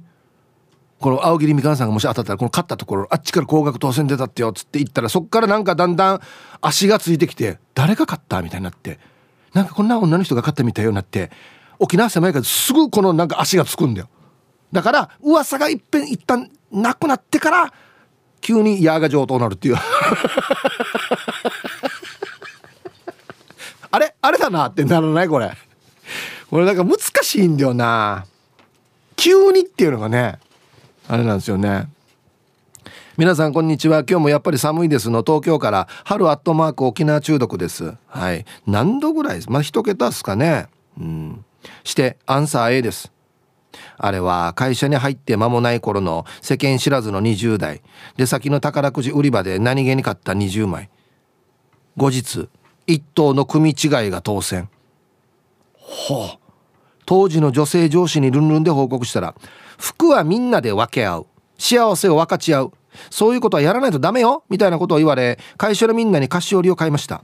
[0.99, 6.21] この青桐みかんさんがもし当たったらこの勝ったところあっちから高額当選出たってよっつって言ったらそっからなんかだんだん
[6.61, 8.99] 足がついてきて誰が勝ったみたいになって
[9.53, 11.31] なんかこんな女の人が勝ったみたいようになって
[11.79, 14.09] 沖縄狭いからすぐこのなんか足がつくんだよ。
[14.71, 17.73] だから噂がいっぺん一旦なくなってから
[18.41, 19.75] 急にヤーが上等なるっていう。
[23.91, 25.51] あれあれだなってならないこれ。
[26.49, 28.25] これなんか難しいんだよな。
[29.15, 30.39] 急にっていうのがね
[31.07, 31.87] あれなんですよね。
[33.17, 33.99] 皆さんこんにちは。
[33.99, 35.23] 今日もやっぱり寒いですの。
[35.23, 37.93] 東京から春アットマーク沖縄中毒です。
[38.07, 38.45] はい。
[38.65, 39.51] 何度ぐらいです？
[39.51, 40.67] まあ一桁ですかね。
[40.99, 41.45] うん。
[41.83, 43.11] してアンサー A です。
[43.97, 47.81] あれは会社に入って間もない頃の世間知らずの20代。
[48.17, 50.89] で先の宝くじ売り場で何気に買った20枚。
[51.97, 52.49] 後日
[52.87, 53.75] 一等の組違い
[54.09, 54.69] が当選。
[55.77, 56.29] ほう
[57.05, 59.35] 当時の女性上司にルンルンで報告したら
[59.77, 61.25] 服はみんなで分け合う。
[61.57, 62.73] 幸せを分かち合う。
[63.09, 64.43] そういうことはやらないとダメよ。
[64.49, 67.23] みたいなことを言われ会社のみんなに菓子折りを買いました。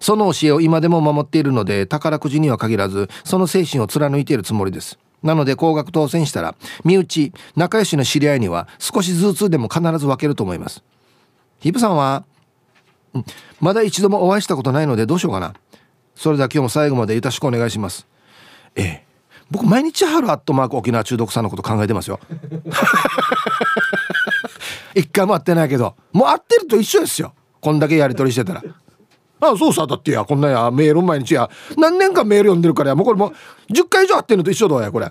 [0.00, 4.98] その教えを今でも守っているので宝くじには限らずその精神を貫いているつもりです。
[5.22, 10.82] なので高額当選したら身内仲良しの知り合いには少しずつでも必ず分けると思います。
[11.60, 12.24] ヒプさんは、
[13.14, 13.24] うん、
[13.60, 15.54] まだ一度もお会いしたことないのでどうしようかな。
[16.14, 18.06] それでは今日も最後までよろしくお願いします。
[18.74, 19.07] ええ。
[19.50, 22.20] 僕毎日春アットマーク沖縄中毒さんのこと考えてますよ。
[24.94, 27.32] 一回も会ってないけどもう会ってると一緒ですよ。
[27.60, 28.62] こんだけやり取りしてたら。
[29.40, 31.48] ああそうさだってやこんなやメール毎日や。
[31.76, 32.94] 何年間メール読んでるからや。
[32.94, 35.10] もうこれもう10回以上会ってんのと一緒だやこれ。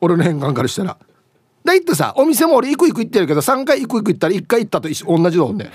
[0.00, 0.96] 俺の変換からしたら。
[1.64, 5.70] だいってさお店も俺行く行く行ってるけど3回行く行く行ったら1回行ったと一緒同じだもんね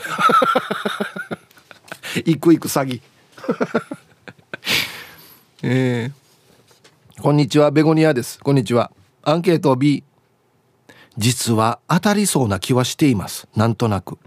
[2.26, 3.02] 行く行く詐欺。
[5.66, 6.23] えー、
[7.22, 8.40] こんにちはベゴニアです。
[8.40, 8.92] こんにちは。
[9.22, 10.04] アンケート B
[11.16, 13.48] 実は当たりそうな気はしています。
[13.56, 14.18] なんとなく。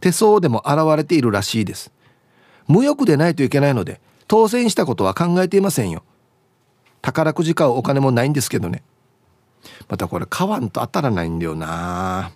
[0.00, 1.90] 手相でも現れているらしいです。
[2.68, 6.02] 無欲でないといけないので当選したことは考えていませんよ。
[7.00, 8.82] 宝くじ買うお金もないんですけどね。
[9.88, 12.30] またこれ買わんと当たらないんだよな。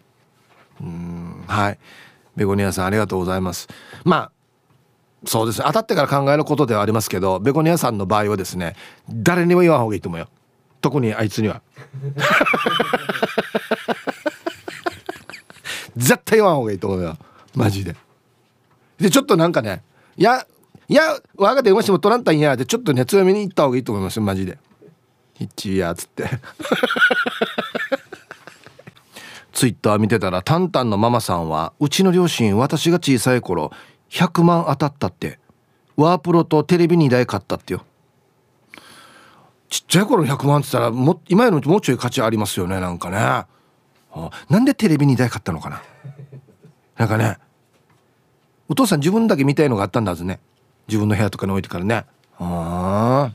[0.80, 1.78] うんはい。
[2.34, 3.68] ベゴニアさんありがとうございます。
[4.04, 4.32] まあ
[5.24, 5.62] そうです。
[5.64, 8.74] 当たってから考えることではありますけどベゴニアさんの場合はですね
[9.08, 10.28] 誰にも言わん方がいいと思うよ。
[10.80, 11.62] 特にあいつには。
[15.96, 17.16] 絶対言わん方がいいと思うよ。
[17.54, 17.94] マジで。
[18.98, 19.82] でちょっとなんかね
[20.16, 20.46] いや
[20.88, 24.58] いや我が電話しても取らんたんやでちょっとね強めに行った方がいいと思いますよマジで。
[25.34, 26.28] ヒッチーやつって。
[29.52, 33.70] ツイッター見てたらタンタンのママさんはうちの両親私が小さい頃
[34.12, 35.38] 100万当たったって。
[35.96, 37.84] ワープロとテレビ2台買ったってよ。
[39.68, 43.16] ちっちゃい頃100万って言ったらも今よりもうちょい価値ありますよねなんかね。
[43.16, 43.46] あ
[44.50, 45.82] なんでテレビ2台買ったのかな。
[46.98, 47.38] なんかね。
[48.68, 50.40] お父さん自分だけ見たいのがあったんだはずね。
[50.88, 52.04] 自分の部屋とかに置いてからね。
[52.38, 53.32] ああ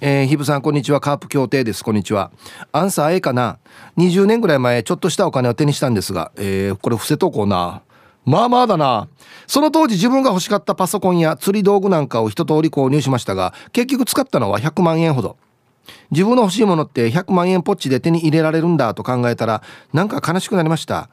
[0.00, 1.00] えー、ひぶさんこんにちは。
[1.00, 1.84] カープ協定です。
[1.84, 2.32] こんにちは。
[2.72, 3.58] アンサー A かな。
[3.98, 7.82] 20年ぐらい前ちょっとしたお金を手にしたんですが、えー、これ伏せとこうな。
[8.24, 9.08] まあまあだな。
[9.46, 15.36] その当時自分が欲しかったパソコンや釣り道具なんかを一通り購入しましたが結局使ったのは100万円ほど。
[16.12, 21.10] 自分の欲しいものって100万円ポッチで手に入れられるんだと考えたらなんか悲しくなりました。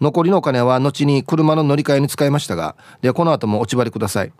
[0.00, 4.32] 残りのお金は後に車の乗り換えに使いましたがでこの後もお縛りください。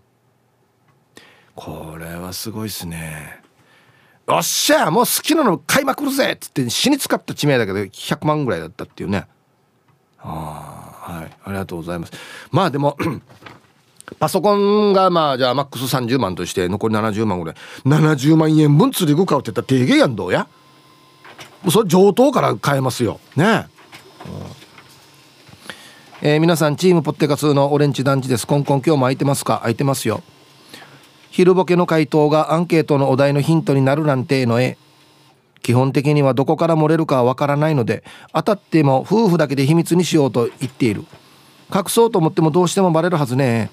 [1.55, 3.43] これはすごいっすね。
[4.29, 9.27] よっしゃもう好きなの買いまくるぜっつって死に使った地名だけど100万ぐらいだったっていうね。
[11.45, 12.13] ありがとうございます。
[12.51, 12.97] まあでも
[14.19, 17.57] パソコンがまあじゃあマックス30万として残り70万ぐらい。
[17.85, 20.47] 70万円分釣り具買うって言ったら低減やんどうや？
[21.63, 23.21] もうそれ上等から買えますよ。
[23.37, 23.67] ね
[26.21, 26.37] え。
[26.37, 28.47] ー、皆さんチームポッテカツのオレンジ団地です。
[28.47, 29.59] コンコン今日も空いてますか？
[29.59, 30.23] 空いてますよ。
[31.31, 34.77] 昼ボケの回答がアンケートのお題のヒントになるなんての絵
[35.63, 41.07] 基本的にはどこから漏れるかはわからないので当たっても夫婦だけで秘密にしようと言っている。
[41.75, 43.71] 隠そうと思ってもどうしてもバレるはずね。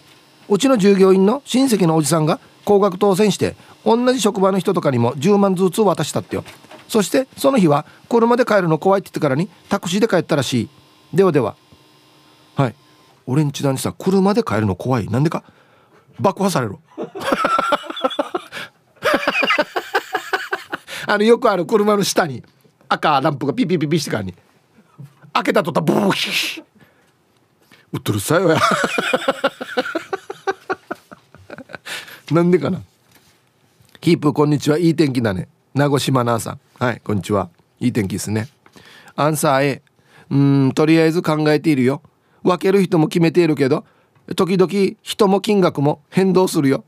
[0.47, 6.43] うちの従業員の親戚のおじさんが高額当選して同じ職場の人とかにも10万ずつ渡したってよ。
[6.87, 10.69] そしてその日は車で帰るの怖いって言ってからにタクシーで帰ったらしい。
[11.13, 11.55] ではでは。
[12.55, 12.75] はい。
[13.27, 15.07] 俺んちだにさ車で帰るの怖い。
[15.07, 15.43] なんでか？
[16.19, 16.77] 爆破される
[21.07, 22.43] あのよくある車の下に
[22.89, 24.35] 赤ランプがピピピピしてからに
[25.33, 26.61] 開けたとたブーヒ。
[27.91, 28.59] うっとるさいわや。
[32.31, 32.83] なんでかな？
[33.99, 34.77] キープこんにちは。
[34.77, 35.47] いい天気だね。
[35.73, 37.49] 名護島奈さんはいこんにちは。
[37.79, 38.47] いい天気ですね。
[39.15, 39.81] アンサー A
[40.29, 42.03] うんとりあえず考えているよ。
[42.43, 43.85] 分ける人も決めているけど
[44.35, 44.71] 時々
[45.01, 46.85] 人も金額も変動するよ。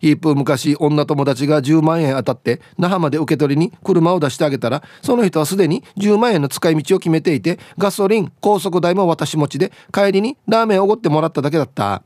[0.00, 12.02] ヒープ昔女友達が10万円当たって那覇まで受け取りに車を出してあげたらその人はすでに10万円の使い道を決めていてガソリン高速代も渡し持ちで帰りにラーメンおごってもらっただけだった。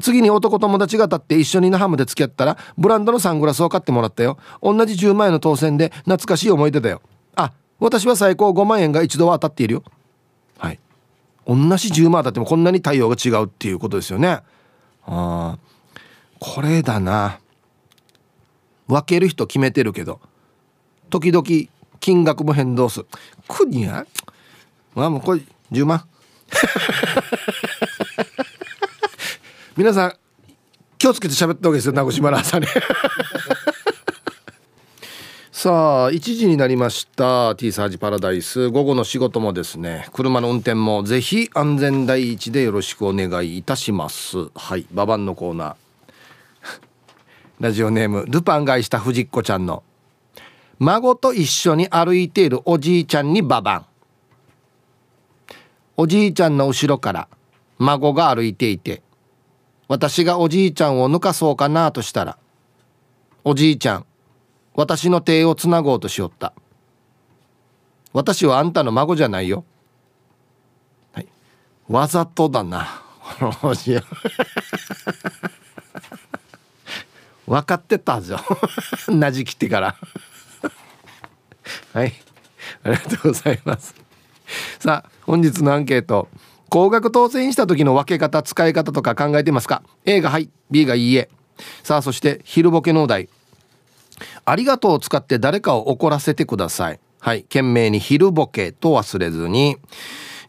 [0.00, 4.38] 次に男友達が立って一緒に那覇まで付き合ったらブランドのサングラスを買ってもらったよ。
[4.62, 7.02] 同じ10万円の当選で懐かしい思い出だよ。
[7.36, 9.84] あ私は最高5万円が一度は当たっているよ。
[10.58, 10.80] はい。
[11.46, 14.28] 同じ10万当たってもこんなに対応が違うっていうことですよね。
[14.28, 14.42] あ
[15.06, 15.58] あ
[16.44, 17.40] これだな。
[18.86, 20.20] 分ける人決めてるけど。
[21.08, 21.42] 時々
[22.00, 23.06] 金額も変動する。
[23.48, 24.06] 国や
[24.94, 25.40] まあもうこれ
[25.72, 26.04] 10万。
[29.74, 30.12] 皆さん
[30.98, 32.66] 気をつけて喋ったわけですよ名越村朝ね
[35.50, 38.68] さあ1時になりました T サージパラダイス。
[38.68, 44.50] 午後の仕事もですね車の運転もぜひ安全第一でよろしくお願いいたします。
[44.54, 45.83] はいババンのコーナー。
[47.64, 49.82] ラジオネームルパンがいした藤子ちゃんの。
[50.80, 53.86] 孫と一緒に歩いているおじいちゃんにババン。
[55.96, 57.26] おじいちゃんの後ろから
[57.78, 59.02] 孫が歩いていて
[59.88, 62.36] 私がおじいちゃんを抜かそうかなとしたら
[63.44, 64.06] おじいちゃん
[64.74, 66.52] 私の手をつなごうとしよった。
[68.12, 69.64] 私はあんたの孫じゃないよ。
[71.12, 71.28] はい。
[71.88, 73.02] わざとだな
[73.62, 73.98] おじい。
[77.46, 78.38] 分かってたぞ。
[79.08, 79.96] なじきってから。
[81.92, 82.12] はい。
[82.82, 83.94] ありがとうございます。
[84.78, 86.28] さあ本日のアンケート。
[86.70, 90.48] 高額当選した時の分け方使い方とか考えてますか？A がはい。
[90.70, 91.28] B がいいえ。
[91.82, 93.28] さあそして昼ボケのお題。
[94.44, 97.00] ありがとうを使って誰かを怒らせてください。
[97.20, 97.42] はい。
[97.44, 99.76] 懸命に昼ボケと忘れずに。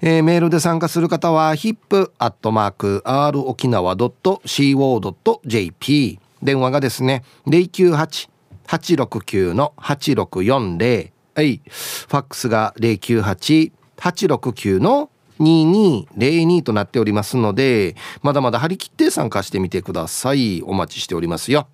[0.01, 4.99] えー、メールで参加する方は hip.r 沖縄 .co.jp
[6.41, 11.62] 電話がですね098-869の8640はい。
[11.67, 20.62] ファックスが098-869の2202となっておりますのでまだまだ張り切って参加してみてください。
[20.63, 21.67] お待ちしておりますよ。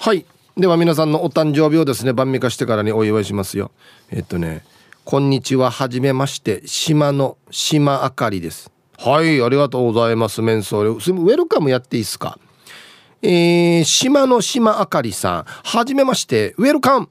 [0.00, 0.24] はい。
[0.56, 3.70] では皆さんのお誕生日をですね晩味化してからにお祝いしますよ。
[4.10, 4.64] えっとね
[5.04, 8.70] こんにちははじめまして島の島あかりです。
[8.96, 10.90] はいありがとうございますメンソール。
[10.92, 12.38] ウェルカムやっていいですか？
[13.22, 17.08] えー、島の島あかりさんはじめましてウェルカム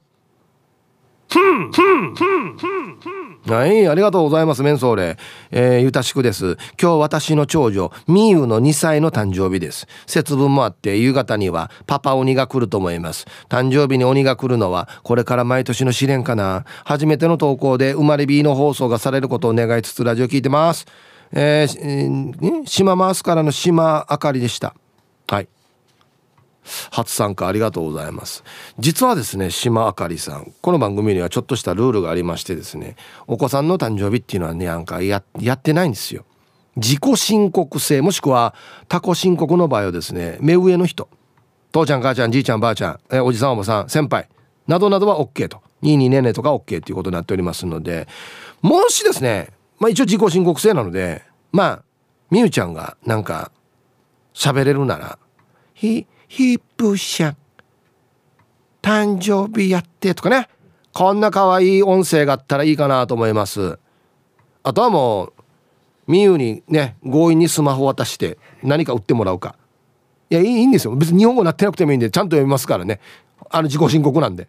[3.46, 5.16] はい、ありがとうございます、メンソーレ。
[5.50, 6.56] えー、ゆたしくです。
[6.80, 9.86] 今日私の長女、みゆの2歳の誕生日です。
[10.06, 13.26] 節分もあって、夕方にはパパ鬼が来ると思います。
[13.48, 16.64] 誕生日に鬼が来るのは、これから毎年の試練かな。
[16.84, 20.86] 初めての投稿で生まれ日の放送がされることを願いつつ、ラジオ聞いてます。
[21.32, 24.74] えー、えー、島マースからの島あかりでした。
[25.26, 25.48] はい。
[26.90, 28.44] 初参加ありがとうございます。
[28.78, 36.24] 実はですね島あかりさんこの番組にはちょっとしたルールがありましてですねお子さんの誕生日っていうのはねなんかやってないんですよ。
[36.76, 38.54] 自己申告制もしくは
[38.88, 41.08] 他己申告の場合はですね目上の人
[41.72, 44.28] 父ちゃん母ちゃんじいちゃんばあちゃんえおじさんおばさん先輩
[44.66, 45.60] などなどは OK と。
[45.82, 48.08] 22年齢とか OK ということになっておりますので
[48.62, 51.82] もしですねまあ一応自己申告制なのでまあ
[52.30, 53.52] みゆちゃんがなんか
[54.34, 55.18] 喋れるなら
[55.74, 57.36] 「ひヒップシャン。
[58.82, 60.48] 誕生日やってとかね。
[60.92, 63.78] こんな可愛い音声があったらいいかなと思います。
[64.62, 65.32] あとはもう
[66.06, 69.56] みゆにね強引にスマホ渡して何か売ってもらうか。
[70.30, 70.94] いやいいんですよ。
[70.94, 73.00] 別に日本語なってなくてもいいんでちゃんと読みますからね。
[73.50, 74.48] あの自己申告なんで。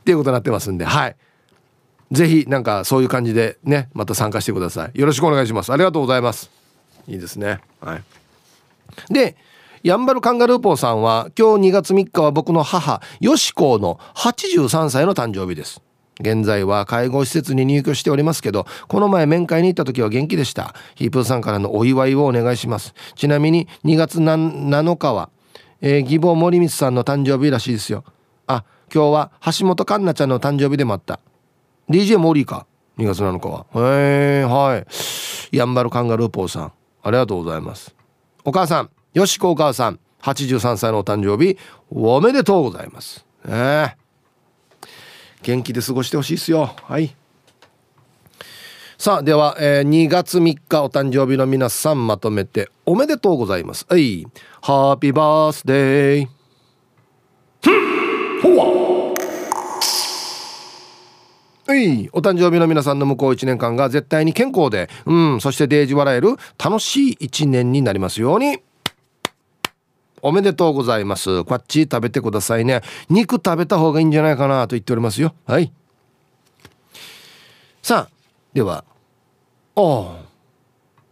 [0.00, 0.84] っていうことになってますんで。
[0.84, 1.16] はい。
[2.10, 4.98] 是非なんかそういう感じでねまた参加してください。
[4.98, 5.72] よろしくお願いします。
[5.72, 6.50] ありがとうございます。
[7.06, 7.60] いいですね。
[7.80, 8.02] はい。
[9.10, 9.36] で
[9.82, 15.82] やんばるカンガルーポーさんは今日2月3日は僕の母よしこの83歳の誕生日です。
[16.20, 20.74] 現在は介護施設に入居しておりますけどこの前面会に行った時は元気でした。
[20.96, 22.94] ヒープーさんからのお祝いをお願いします。
[23.14, 25.30] ちなみに2月7日は、
[25.80, 28.04] えー、義母森光さんの誕生日らしいですよ。
[28.48, 31.20] あ今日は橋本環奈ちゃんの誕生日でもあった。
[31.88, 32.66] DJ モーリーか
[32.98, 33.66] ？2月7日は。
[33.74, 35.56] へえはい。
[35.56, 37.97] やんばるカンガルーポーさんありがとうございます。
[38.48, 41.58] お母さんよしこお母さん83歳のお誕生日
[41.90, 43.94] おめでとうございます、え
[45.42, 46.74] 元気で過ごしてほしいですよ。
[46.82, 47.14] はい。
[48.96, 53.86] さあでは、えー、2月3日お誕生日の皆さんまとめておめでとうございます。
[53.88, 54.26] はい。
[54.60, 56.28] ハッピーバースデー。
[58.42, 58.77] ほわ。
[61.74, 62.08] い。
[62.12, 68.60] お誕生日の皆さんの向こう1年間が絶対に健康でうんそしてデージ笑える楽しい1年になりますように。
[70.20, 71.44] おめでとうございます。
[71.44, 72.82] こっち食べてくださいね。
[73.08, 75.34] 肉食べた方がいいんじゃないかなと言っておりますよ。
[75.46, 75.72] はい。
[77.82, 78.10] さあ
[78.52, 78.84] では。
[79.76, 80.28] ああ。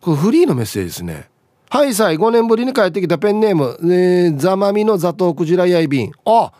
[0.00, 1.28] これフリーのメッセージですね。
[1.68, 6.12] はいさい5年ぶりに帰ってきたペンネーム、えー、ザマミのザトウクジラヤイビン。
[6.24, 6.52] あ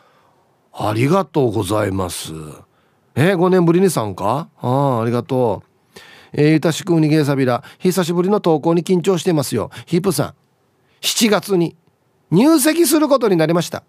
[0.73, 2.33] ありがとうございます。
[3.17, 4.49] えー、5年ぶりに参加？
[4.61, 5.69] ああありがとう。
[6.33, 9.71] えー、ゆたしくうにげさびら久しぶりの投稿に緊張してますよ。
[9.87, 10.35] ヒープさん
[11.01, 11.75] 7月に
[12.31, 13.85] 入籍することになりました。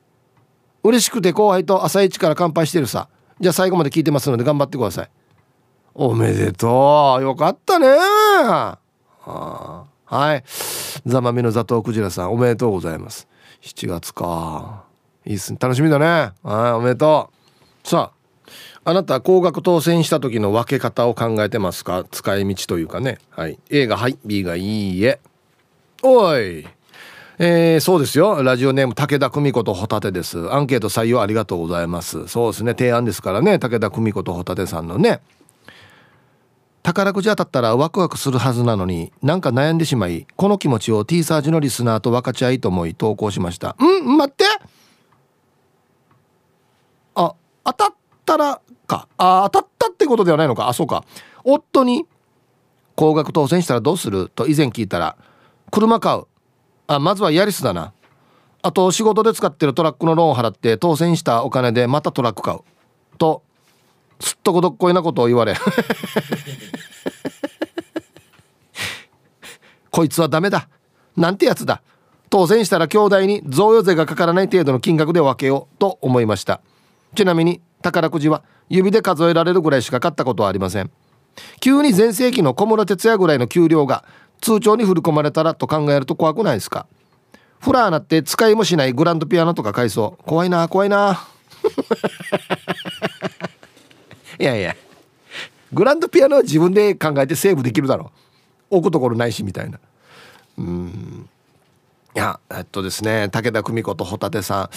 [0.84, 3.10] 嬉しくて後輩と朝一から乾杯してるさ。
[3.40, 5.10] じゃあ最後まで聞いてますので頑張ってください。
[5.94, 7.22] おめでとう。
[7.22, 7.88] よかったね。
[9.26, 9.88] は
[10.36, 10.44] い。
[11.06, 13.28] ザマミのザトウクジラさんおめでとうございます。
[13.62, 14.86] 7月か。
[15.26, 15.58] いいっすね。
[15.60, 16.32] 楽しみだね。
[16.44, 17.30] はいおめでと
[17.84, 17.88] う。
[17.88, 18.17] さあ
[18.90, 22.06] あなた高額当選した時の分け方を考えてますか？
[22.10, 23.18] 使い道というかね。
[23.32, 23.60] はい。
[23.70, 25.20] A がはい B がいいえ。
[26.04, 26.66] おい。
[27.38, 28.42] えー、そうですよ。
[28.44, 30.50] ラジオネーム武田久美子とホタテです。
[30.54, 32.30] アンケート採用ありがとうございます。
[32.30, 32.72] そうですね。
[32.72, 33.60] 提案ですからね。
[33.60, 35.20] 武田久美子とホタテさんのね。
[36.82, 43.76] 宝くじ当たったらワクワクするはずなのになんか悩んでしまいこの気持ちを T サージのリスナーと分かち合いと思い投稿しました。
[43.82, 44.18] ん？
[44.18, 44.46] 待って。
[47.16, 47.94] あ当たっ
[48.26, 49.08] たらか。
[49.18, 50.68] あ当たったってことではないのか。
[50.68, 51.04] あそうか。
[51.44, 52.06] 夫に
[52.96, 54.32] 高額当選したらどうする？
[54.34, 55.18] と以前聞いたら
[55.72, 56.24] 車買う。
[56.88, 57.94] あまずはヤリスだな。
[58.64, 62.60] あと仕事で使ってるトラックのローンを払って当選したお金でまたトラック買う。
[63.18, 63.44] と
[64.20, 65.56] すっとこどっこいなことを言われ。
[69.92, 70.70] こいつはダメだ。
[71.16, 71.82] なんてやつだ。
[72.30, 76.62] 当選したら兄弟に贈与税がかからない程度の金額で分けようと思いました。
[77.16, 80.92] ちなみに宝くじは指で数えられるぐらいしか買ったことはありません。
[81.60, 84.04] 急に全盛期の小室哲哉ぐらいの給料が
[84.42, 86.88] 通帳に振り込まれたらと考えると怖くないですか？
[87.60, 90.24] フラーナって使いもしないグランドピアノとか買いそう。
[90.24, 91.20] 怖いな怖いな。
[94.40, 94.76] いやいや。
[95.74, 98.12] グランドピアノは自分で考えてセーブできるだろ
[98.72, 98.78] う。
[98.78, 99.80] 置くところないしみたいな。
[100.60, 101.30] うん。
[102.18, 104.70] いやえっとですね武田久美子とホタテさん。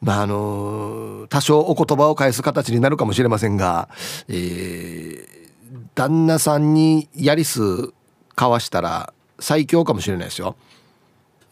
[0.00, 3.90] まああの多少お言葉を返す形になるかもしれませんが、
[4.28, 5.48] えー、
[5.94, 7.92] 旦那さんにやりす
[8.34, 10.56] かわしたら最強かもしれないですよ。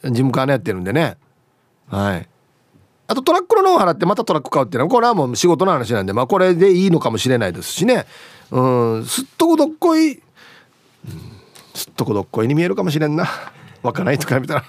[0.02, 1.18] 事務官やってるんでね。
[1.88, 2.26] はい。
[3.06, 8.06] あとトラックのローン払ってまたトラック買うっていうのはこれはもう仕事の話なんでまあこれでいいのかもしれないですしね。
[8.50, 8.60] う
[8.96, 10.22] んすっとこどっこい、うん、
[11.74, 13.28] すっとこどっこいに見えるかもしれんな。
[13.82, 14.64] わかないとか見たら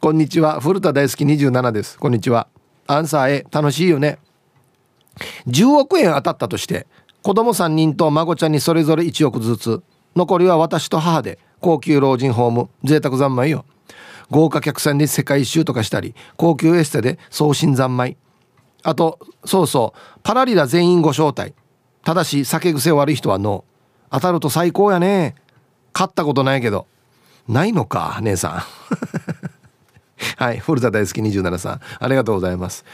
[0.00, 0.60] こんにちは。
[0.60, 1.24] 古田大好き。
[1.24, 1.96] 27です。
[1.96, 2.48] こんにちは。
[2.88, 4.18] アンサー A 楽しいよね。
[5.46, 6.88] 10億円当たったとして
[7.22, 9.82] 子供3人と孫ちゃんにそれぞれ1億ずつ。
[10.16, 13.64] 残りは私と母で高級老人ホーム贅沢三昧よ。
[14.28, 18.16] 豪華客船で世界一周とかしたり高級エステで送信三昧。
[18.82, 20.18] あとそうそう。
[20.24, 21.54] パラリラ全員ご招待。
[22.02, 23.72] ただし酒癖悪い人はノー。
[24.14, 25.36] 当たると最高やね。
[25.92, 26.86] 買ったことないけど。
[27.48, 28.62] ないのか姉さん。
[30.42, 32.84] はい古田大好き27さんありがとうございます。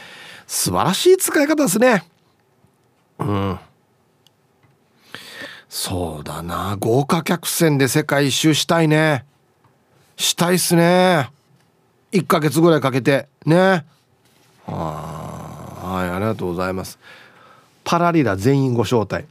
[0.47, 2.05] 素晴らしい使い方ですね。
[3.19, 3.59] うん。
[5.69, 6.77] そうだな。
[6.79, 9.25] 豪華客船で世界一周したいね。
[10.17, 11.29] したいっすね。
[12.11, 13.29] 1ヶ月ぐらいかけて。
[13.45, 13.85] ね。
[14.65, 16.97] はいありがとうございます。
[17.83, 19.25] パラリラ全員ご招待。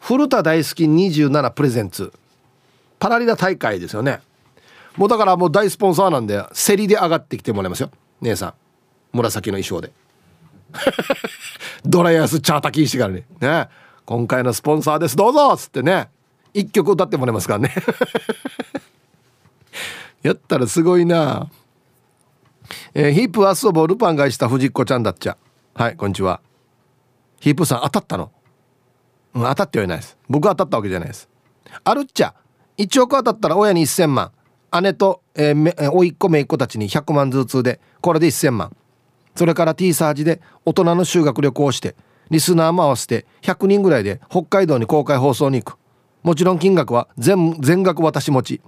[0.00, 2.12] 古田大好き27プレゼンツ。
[3.00, 4.20] パラリラ大会ですよね。
[4.96, 7.90] もうだからもう大スポンサーなんで競りで上がってきてもらいますよ。
[8.20, 8.54] 姉さん。
[9.12, 9.90] 紫の衣装で。
[11.84, 13.24] ドライアスチャータキーしてからね。
[13.40, 13.68] ね。
[14.04, 15.16] 今回のスポンサーです。
[15.16, 15.52] どうぞ!
[15.54, 16.10] っつってね。
[16.52, 17.74] 一曲歌ってもらいますからね。
[20.22, 21.48] やったらすごいな。
[22.92, 25.38] えー、ヒープアスボルパン返した藤子ちゃんだっちゃ。
[25.74, 26.40] はいこんにちは。
[27.40, 28.30] ヒープさん当たったの、
[29.34, 30.18] うん、当たってはいないです。
[30.28, 31.30] 僕当たったわけじゃないです。
[31.84, 32.34] あるっちゃ。
[32.82, 34.32] 1億当たったら親に1000万。
[34.82, 38.76] 姉と、えー、甥っ子姪っ子たちに100万ずつでこれで1000万。
[39.34, 41.94] それから T サージで大人の修学旅行をして
[42.30, 45.78] リスナーも合わせて100人ぐらいで北海道に公開放送に行く。
[46.22, 48.60] もちろん金額は全全額私持ち。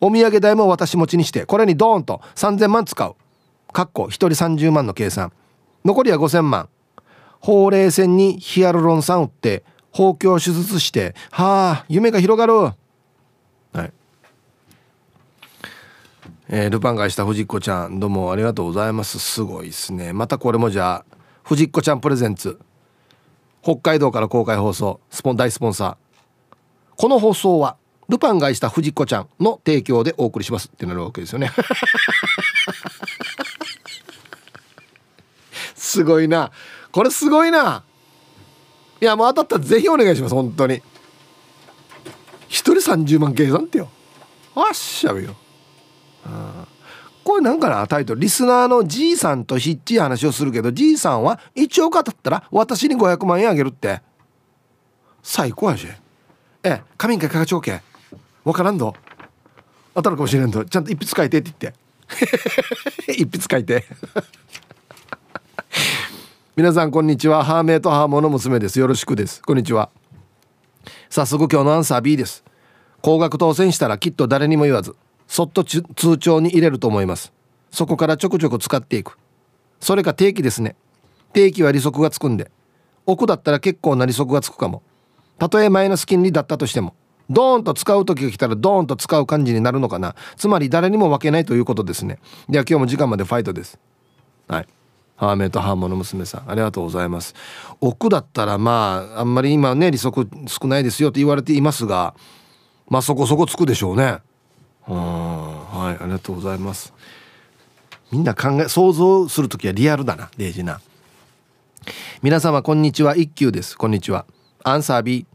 [0.00, 3.14] お土産代も私持ちにしてこれにドーンと3000万使う。
[3.72, 5.32] かっこ1人30万の計算。
[5.84, 6.68] 残りは5000万。
[7.40, 12.72] ほうれい線にヒアルロン酸打って包協手術してはあ夢が広がるは
[13.74, 13.92] い
[16.48, 19.18] えー、ルパンがした藤子ちゃんどうもありがとうございます。
[19.18, 20.12] すごいですね。
[20.12, 22.58] またこれもじゃあ藤子ちゃんプレゼンツ。
[23.62, 26.56] 北海道から公開放送スポン大スポンサー。
[26.96, 27.78] この放送は
[28.10, 30.68] ルパンがした藤子ちゃんの提供でお送りします。
[30.68, 31.50] ってなるわけですよね。
[35.74, 36.52] すごいな。
[36.92, 37.84] これすごいな。
[39.00, 40.34] いやもう当たったらぜひお願いします。
[40.34, 40.82] 本当に。
[42.48, 43.88] 一人30万計算ってよ。
[44.54, 45.34] あっしゃべよ。
[47.24, 54.02] これなんかなタイトルリスナーのじいさんとひっちい話をするけどじいさんは1億当たったら私に500万円あげるって。
[55.22, 55.86] 最高やし。
[56.62, 56.82] ええ。
[56.98, 57.80] 紙かかちょうけ。
[58.44, 58.94] わからんど
[59.94, 61.84] 当たるかもしれんとちゃんと一筆書いてって言って。
[63.12, 63.84] 一筆書いて。
[66.56, 67.42] 皆さんこんにちは。
[67.42, 68.78] ハーメイとハーモの娘です。
[68.78, 69.42] よろしくです。
[69.42, 69.88] こんにちは。
[71.08, 72.44] 早速今日のアンサー B です。
[73.00, 74.94] 高額当選したらきっと誰にも言わず。
[75.26, 75.82] そっと通
[76.18, 77.32] 帳に入れると思います。
[77.70, 79.18] そこからちょくちょく使っていく。
[79.80, 80.76] それか定期ですね。
[81.32, 82.50] 定期は利息がつくんで。
[83.06, 84.82] 奥だったら結構な利息がつくかも。
[85.38, 86.94] たとえマイナス金利だったとしても。
[87.30, 90.14] ドーンと使う時が来たらドーンと使う感じになるのかな。
[90.36, 92.18] つまり誰にも分けないということですね。
[92.48, 93.78] では今日も時間までファイトです。
[94.46, 94.68] はい。
[95.16, 97.34] ハーメイとハーモの娘さんありがとうございます。
[97.80, 102.14] 奥だったらまああんまり今ね利息少ないですよと言われていますが
[102.88, 104.18] まあそこそこつくでしょうね。
[104.86, 106.92] はいありがとうございます。
[108.12, 110.80] みんな考え想像する時はリアルだなデイジな。
[112.22, 113.16] 皆様こんにちは。
[113.16, 113.76] 一休です。
[113.76, 114.26] こんにちは。
[114.62, 115.26] アンサー B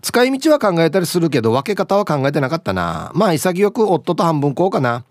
[0.00, 3.10] 使い道は考えたりするけど分け方は考えてなかったな。
[3.14, 5.04] まあ潔く夫と半分こうかな。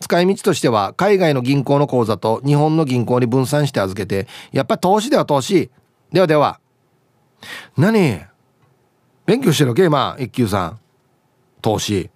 [0.00, 5.70] 使い道としては海外の銀行の口座と日本の銀行に分散して預けてやっぱり投資では投資。
[6.12, 6.60] ではでは。
[7.76, 8.22] 何？
[9.26, 9.84] 勉強してるわけ？
[9.84, 10.78] 今一休さん。
[11.60, 12.10] 投資。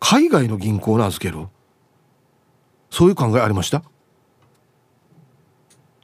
[0.00, 1.46] 海外の銀行に預ける
[2.90, 3.82] そういう考えありました？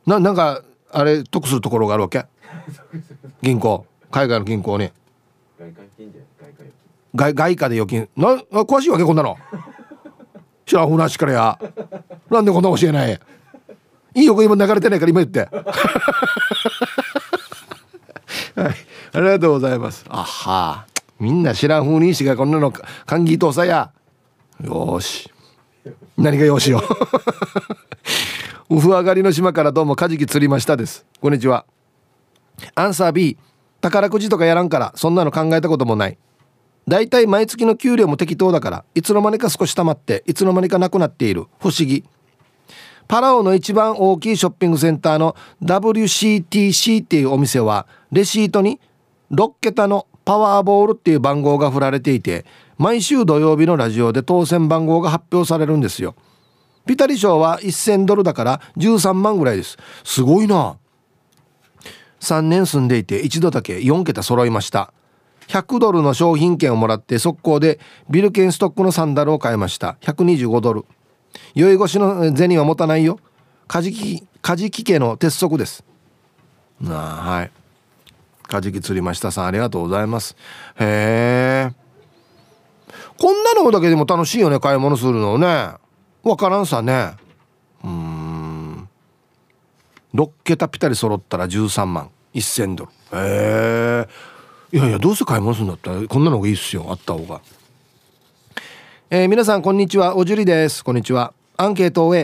[0.06, 2.26] ななんかあれ得するところがあるわけ？
[3.42, 3.86] 銀行。
[4.10, 4.90] 海外の銀行に。
[7.14, 8.08] 外外貨で預金。
[8.16, 9.38] な詳しいわけこんなの。
[10.66, 11.58] 知らんふなしからや。
[12.30, 13.20] なんでこんな教えない？
[14.16, 15.48] いいよ今流れてないから今言って。
[18.60, 18.74] はい。
[19.14, 20.04] ありがとうございます。
[20.08, 20.86] あは
[21.20, 23.92] みんな知らん風にしかこんなの歓迎搭載や。
[24.62, 25.30] よし。
[26.16, 26.82] 何がよしよ
[28.70, 31.04] ウフ 上がりの島からどうもカジキ釣りましたです。
[31.20, 31.66] こんにちは。
[32.74, 33.36] アンサー B
[33.80, 36.18] 宝くじとかやらんからそんなの考えたこともない。
[36.88, 41.46] だいたい毎月の給料も適当だからいつの間にか少し溜まっていつの間にかなくなっている。
[41.60, 42.04] 不思議。
[43.06, 48.80] パラオの一番大きいショッピングセンターの WCTC っていうお店はレシートに
[49.30, 52.44] 6桁のパワーボールっていう番号が振られていて
[52.78, 56.14] 毎週土曜日のラジオで当選番号が発表されるんですよ。
[56.86, 59.78] ピタリ賞は1000ドルだから13万ぐらいです。
[60.04, 60.76] すごいな。
[62.20, 64.92] 3年住んでいて一度だけ4桁揃いました。
[65.48, 69.96] 100ドルの商品券をもらって速攻でビルケンストックのサンダルを買いました。
[70.00, 70.84] 125ドル。
[71.54, 73.18] 酔い越しの銭は持たないよ。
[73.66, 75.84] カジキカジキ家の鉄則です。
[76.80, 77.50] なあはい。
[78.48, 80.36] カジキ釣りましたさんありがとうございます。
[80.78, 81.74] へえ
[83.18, 85.72] こんなのだけでも楽しいよね買い物するのね。
[86.22, 87.12] わからんさね。
[87.82, 88.88] うん。
[90.14, 92.10] 6桁ピタリ揃ったら13万。
[92.34, 92.90] 1000ドル。
[93.12, 94.06] へ
[94.72, 96.86] えいやいやどうせ買い物するんだったらこんなのがいいっすよ。
[96.88, 97.40] あった方が。
[99.10, 100.16] えー、皆さんこんにちは。
[100.16, 100.82] おじゅりです。
[100.82, 101.32] こんにちは。
[101.56, 102.14] アンケートを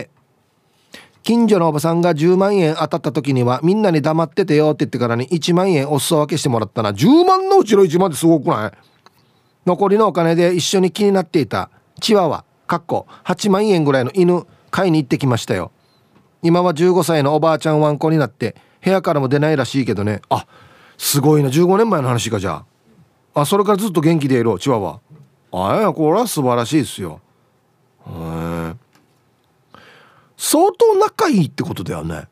[1.23, 6.91] 近所のおばさんが10万円当たった時にはみんなに黙っててよって言ってからに1万円お裾分けしてもらったな。
[6.91, 8.71] 10万のうちの1万ってすごくない？
[9.65, 11.69] 残りのお金で一緒に気になっていた
[11.99, 15.71] チワワかっこ8万円ぐらいの犬買いに行ってきましたよ。
[16.41, 20.21] 今は15歳のおばあちゃんワンコになって部屋からも出ないらしいけどね。
[20.29, 20.47] あ
[20.97, 21.49] すごいな。
[21.49, 22.63] 15年前の話かじゃ
[23.33, 23.41] あ。
[23.41, 24.99] あそれからずっと元気でいるチワワ。
[25.51, 27.21] あやこれは素晴らしいですよ。
[28.07, 28.73] へえ。
[30.43, 32.27] 相当仲いいってことだよね。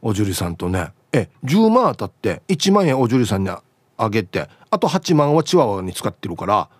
[0.00, 0.92] おじゅりさんとね。
[1.12, 3.62] え10万当たって1万円おじゅりさんにあ
[4.08, 6.70] げてあと8万はチワワに使ってるから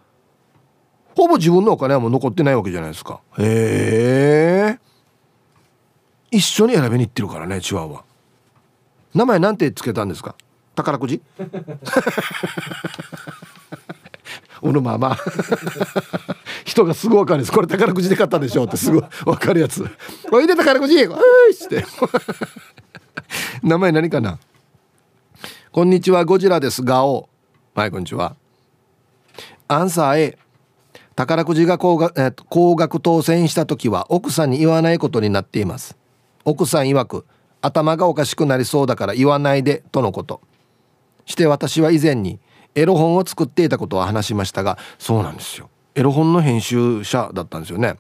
[1.14, 3.20] ほぼ自分のお金はもう残ってないわけじゃないですか。
[3.38, 4.78] へえ。
[6.30, 8.02] 一緒に選びに行ってるからねチワワ。
[9.14, 10.34] 名前なんてつけたんですか？
[10.74, 11.20] 宝くじ？
[14.62, 15.16] おのまま。
[16.64, 17.52] 人がすぐ分かるんです。
[17.52, 19.84] これ宝くじで買ったでしょってすぐ分かるやつ
[20.30, 21.84] 「おいで宝くじ!」おいって。
[23.62, 24.38] 名前何かな？
[25.72, 26.82] こんにちはゴジラです。
[26.82, 27.28] ガオ。
[27.74, 28.36] はいこんにちは。
[29.68, 30.38] アンサー A
[31.16, 35.96] 宝くじが高額,、えー、高額当選した時は奥さんに言わないことになっています。
[36.44, 37.26] 奥さん曰く
[37.60, 40.40] 頭がおかしくなりそうだから言わないでとのこと。
[41.26, 42.40] して私は以前に
[42.74, 45.70] エロ本を作っていたことは話しましたがそうなんですよ。
[45.94, 47.96] エロ本の編集者だったんですよね。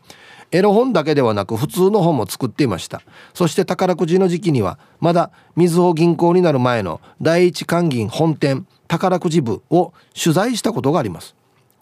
[0.52, 3.02] エロ本だけではなく普通の本も作っていました。
[3.34, 11.36] そして宝くじの時期にはまだみずほ銀行になる前の第一関銀本店宝くじ部を取材したことがあります。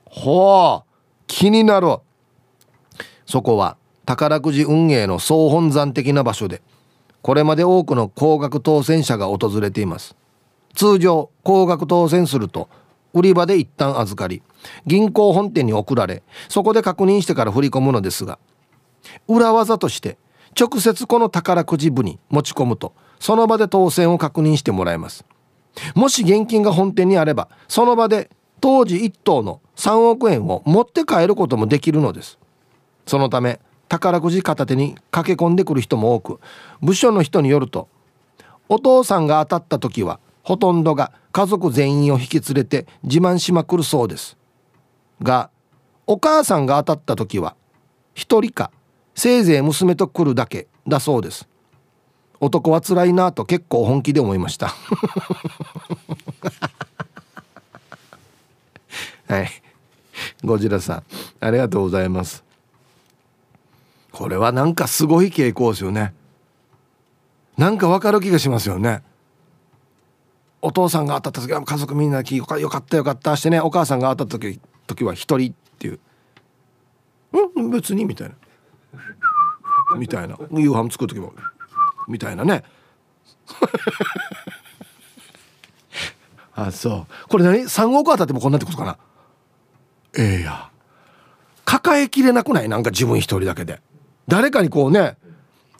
[0.04, 0.88] ほう
[1.26, 1.98] 気になる。
[3.26, 6.62] そこは宝くじ運営の総本山的な場所で
[7.22, 10.16] これまで多くの高額当選者が訪れています。
[10.74, 12.68] 通常高額当選すると
[13.14, 14.42] 売り場で一旦預かり
[14.86, 18.38] 銀行本店に送られそこで確認してから振り込むのですが
[19.26, 20.18] 裏技として
[20.58, 25.24] 直接この宝くじ部に持ち込むとその場で当選を確認してもらえます。
[25.94, 28.30] もし現金が本店にあればその場で
[28.60, 32.38] 当時1等の3億円を持って帰ることもできるのです。
[33.06, 36.40] そのため宝くじ片手に駆け込んでくる人も多く
[36.82, 37.88] 部署の人によると
[38.68, 44.38] お父さんが当たった時はほとんどが家族全員を引き連れて自慢しまくるそうです。
[45.22, 45.50] が
[46.06, 47.54] お母さんが当たった時は
[48.14, 48.70] 1人か
[49.14, 51.46] せいぜい娘と来るだけだそうです。
[52.40, 54.68] 男は辛いなと結構本気で思いました。
[59.28, 59.50] はい。
[60.42, 61.02] ゴジラさん
[61.40, 62.42] ありがとうございます。
[64.12, 66.14] これはなんかすごい傾向ですよね。
[67.58, 69.02] なんかわかる気がしますよね。
[70.60, 76.00] お父さんが当たった時は家族みんなよかったよかったしてねお母さんが当たった時時は一人っていう。
[77.56, 78.34] うん別にみたいな。
[79.96, 80.36] みたいな。
[80.50, 81.32] 夕飯作る時も
[82.08, 82.64] みたいなね。
[86.54, 87.28] あそう。
[87.28, 88.98] これ何？3億当たってもこんなってことかな？
[90.16, 90.70] ええや。
[91.64, 92.68] 抱えきれなくない？
[92.68, 93.80] なんか自分一人だけで。
[94.26, 95.16] 誰かにこうね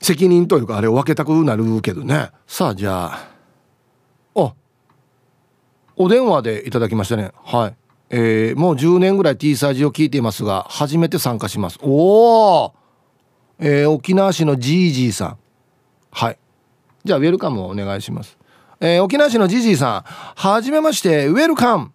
[0.00, 2.30] 責任というかあれを分けたくなるけどね。
[2.46, 3.28] さあじゃああ
[5.98, 7.32] お電話でいただきましたね。
[7.44, 7.74] はい。
[8.10, 11.78] えー、もう10年ぐらい T サージを聞いていますが初めて参加します。
[11.82, 12.74] おお、
[13.58, 15.38] えー、沖縄市のジージーさん。
[16.12, 16.38] はい。
[17.04, 18.38] じゃあウェルカムをお願いします。
[18.80, 20.02] えー、沖縄市のジージーさん。
[20.02, 21.90] はじめましてウェルカム。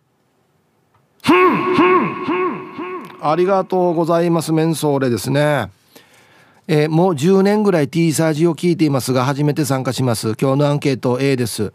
[3.22, 4.51] ありがとうございます。
[4.51, 5.72] メンソーレですね。
[6.68, 10.36] えー、もう10年ぐらい T サージを聞いていますが初めて参加します。
[10.39, 11.72] 今日のアンケート A です。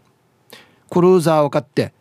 [0.91, 1.93] クルーザーを買って。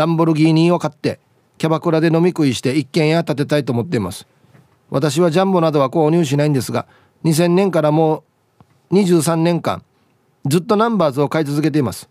[0.00, 1.20] ランボルギーニを買って
[1.58, 4.26] キャバクラで飲み食いして一軒家建てたいと思っています。
[4.88, 6.86] 私はジャンボなどは購入しないんですが
[7.24, 8.24] 2000年からも
[8.90, 9.84] う23年間
[10.46, 12.08] ずっとナンバーズを買い続けています。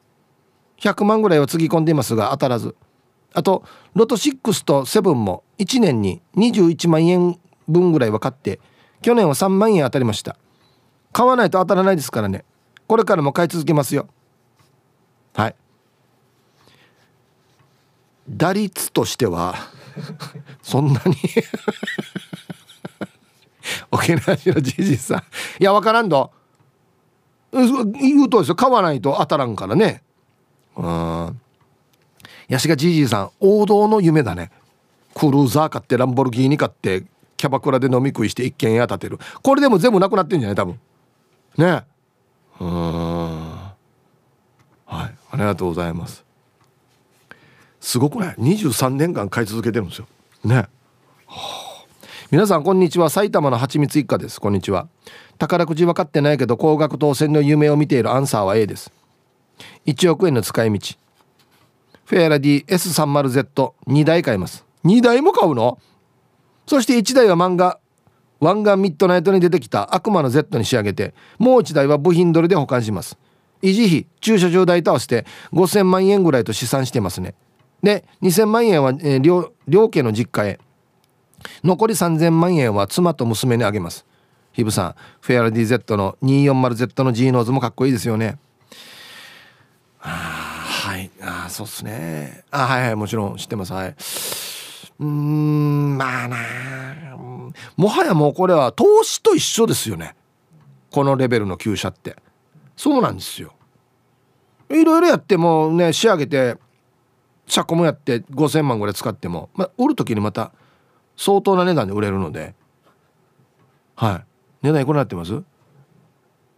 [0.81, 2.75] 100万ぐらいはつぎ込んでいますが当たらず。
[3.33, 3.63] あと
[3.95, 8.59] ロト6と7も1年に21万円分ぐらいは買って
[9.01, 10.37] 去年は3万円当たりました。
[11.11, 12.45] 買わないと当たらないですからね。
[12.85, 14.07] これからも買い続けますよ。
[15.33, 15.55] はい。
[18.29, 19.55] 打率としては
[20.61, 21.15] そんなに
[23.91, 25.17] 沖縄市のじじさん。
[25.61, 26.31] いや分からんど。
[27.51, 28.55] 言うとですよ。
[28.55, 30.03] 買わないと当たらんからね。
[30.75, 31.41] うん
[32.47, 34.51] ヤシがじじさん王道の夢だね。
[35.13, 37.03] クルーザー買ってランボルギーニ買って
[37.37, 39.19] キャバクラで飲み食いして一軒家建てる。
[39.41, 40.55] これでも全部なくなってんじゃない？
[40.55, 40.79] 多分。
[41.57, 41.83] ね。
[42.59, 43.73] うんは
[44.91, 45.15] い。
[45.31, 46.23] ありがとうございます。
[47.89, 50.07] すごくない？23年間買い続けてるんですよ。
[50.43, 50.67] ね、
[52.29, 53.09] 皆さんこんにちは。
[53.09, 54.39] 埼玉のはちみつ一家です。
[54.39, 54.87] こんにちは。
[55.39, 58.91] 宝くじ分かってないけど高額当選の夢を見ているアンサーは A です。
[59.87, 60.79] 1億円の使い道。
[62.05, 64.67] フェアラディ S30Z2 台買います。
[64.85, 65.79] 2台も買うの？
[66.67, 67.79] そして1台は漫画。
[68.39, 73.17] 湾岸ミッドナイトに出てきた悪魔の Z に仕上げてもう1台は部品取りで保管します。
[73.63, 77.33] 維持費駐車場代と合わせて5000万円ぐらいと試算してますね。
[77.83, 80.59] で2000万円は、えー、両両家の実家へ。
[81.63, 84.05] 残り3000万円は妻と娘にあげます。
[84.51, 88.37] ヒブさんフェアレディ Z の 240Z の G ノーズもかっこいいですよね。
[90.01, 91.09] あはい。
[91.21, 92.43] あそうっすね。
[92.51, 93.73] あはいはいもちろん知ってます。
[93.73, 93.89] はい。
[93.89, 96.37] うーんまあな
[97.77, 100.15] もはやもうこれは投資と一緒ですよね。
[100.91, 102.17] このレベルの旧車って。
[102.75, 103.53] そうなんですよ。
[104.69, 106.57] いろいろやってもね仕上げて
[107.49, 110.51] 車庫もやって5,000万ぐらい使っても、まあ、売る時にまた
[111.17, 112.53] 相当な値段で売れるので。
[113.95, 114.25] はい。
[114.61, 115.33] 値段いくらなってます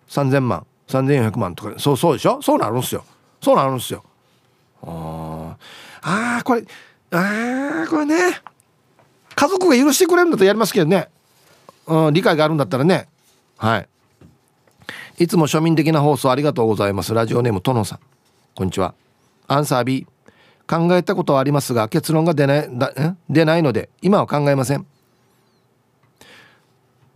[0.09, 0.67] ?3,000 万。
[0.87, 1.79] 3,400万とか。
[1.79, 2.41] そうそうでしょ？
[2.41, 3.05] そうなるんすよ。
[3.41, 4.03] そうなるんすよ。
[4.83, 5.57] あ
[6.03, 6.65] あこれ
[7.11, 8.15] ああこれね。
[9.33, 11.09] 家族が許してくれるんだったらやりますけどね、
[11.87, 13.07] うん、理解があるんだったらね。
[13.57, 13.87] はい。
[15.17, 17.13] いつも庶民的な放送ありがとうございます。
[17.13, 17.99] ラジオネームトノさん。
[18.53, 18.93] こんにちは。
[19.47, 20.05] アンサー B
[20.71, 22.93] 考えたことはありますが結論が出ないだ
[23.29, 24.87] 出ないので今は考えません。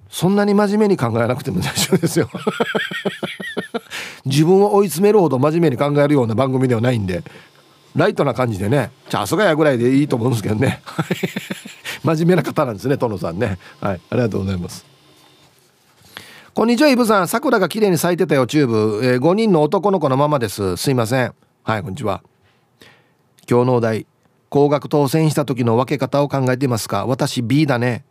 [0.10, 2.30] そんなに真面目に考えなくても 大丈夫ですよ。
[4.26, 7.24] 自分を追い詰めるほど真面目に考えるような番組ではないんで
[7.96, 10.82] ライトな感じでねチャースガヤぐらいでいいと思うんですけどね。
[12.04, 13.58] 真面目な方なんですね殿さんね。
[13.80, 14.86] はいありがとうございます。
[16.54, 17.28] こんにちはイブさん。
[17.30, 20.76] 桜が綺麗に咲いてたよチューブ、えー、5人の男の子のままです。
[20.76, 21.34] すいません。
[21.64, 22.22] はいこんにちは。
[23.50, 24.08] 今日のお題
[24.50, 27.06] 高額当選した時の分け方を考えていますか？
[27.06, 28.06] 私 B だね。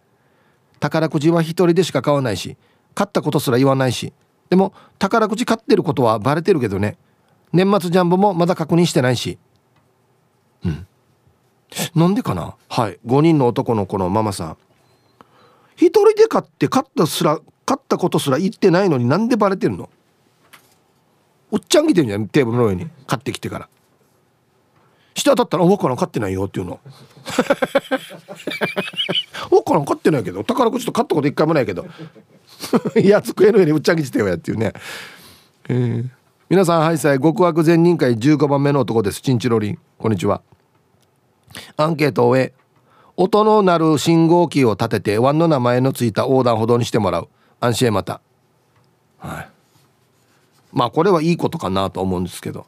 [0.81, 2.57] 宝くじは一人でしか買わないし
[2.95, 4.13] 買ったことすら言わないし。
[4.51, 6.99] でも宝くじ買ってることはバレてるけどね。
[7.53, 9.39] 年末ジャンボもまだ確認してないし。
[10.65, 10.87] うん。
[11.95, 12.55] なんでかな？
[12.69, 12.99] はい。
[13.07, 14.57] 5人の男の子のママさん。
[15.77, 19.89] 一人で買って買ったすら買ったことすら言ってないのになんでバレてるの？
[21.51, 22.89] おっちゃん来てるじゃんテーブルの上に。
[23.07, 23.69] 買ってきてから
[25.15, 26.81] 下当たったら「分からん買ってないよ」っていうの。
[29.49, 31.87] 分からん買ってないけど宝くじと買ったこと一回もないけど。
[33.01, 34.73] いや机の上にうっちゃぎしてよやっていうね、
[35.69, 36.09] えー、
[36.49, 39.21] 皆さんはいさい極悪善人会15番目の男です。
[39.23, 39.79] チンチロリン。
[39.99, 40.43] こんにちは。
[41.77, 42.53] アンケートを終え
[43.17, 47.29] 音の鳴る信号機を立ててワンの名前のついた横断歩道にしてもらう。
[47.61, 48.21] 安心へまた。
[49.19, 49.49] はい。
[50.73, 52.67] まあこれはいいことかなと思うんですけど。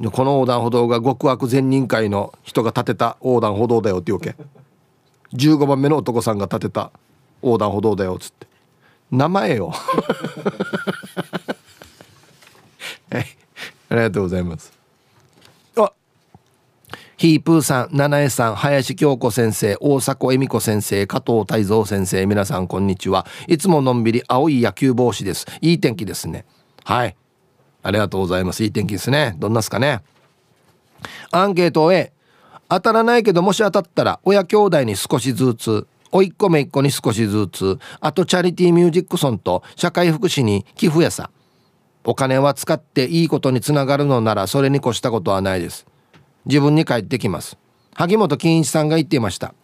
[0.00, 4.34] この横断歩道が極悪善人会の人が建てた横断歩道だよっていうわけ。
[5.34, 6.90] 15番目の男さんが建てた
[7.42, 8.46] 横断歩道だよっつって。
[9.10, 9.72] 名前よ。
[13.10, 13.26] はい。
[13.90, 14.72] ありがとうございます。
[15.76, 15.92] あ。
[17.16, 23.26] ヒープーさん七重さん林京子先生大迫恵美子先生加藤泰造先生皆さんこんにちは。
[23.46, 25.46] いつものんびり青い野球帽子です。
[25.60, 26.44] いい天気ですね。
[26.82, 27.14] はい。
[27.84, 28.64] ありがとうございます。
[28.64, 29.36] いい天気ですね。
[29.38, 30.00] どんなすかね。
[31.30, 32.12] アンケートを A
[32.68, 41.30] 当たらないけどもし当たったら親兄弟に少しずつおいっ子めいっ子に少しずつあとチャリティーミュージックソンと社会福祉に寄付やさ。
[42.06, 45.86] お金は使っていいことにつながるのならそれに越したことはないです。
[46.46, 47.58] 自分に返ってきます。
[47.94, 49.54] 萩本欽一さんが言っていました。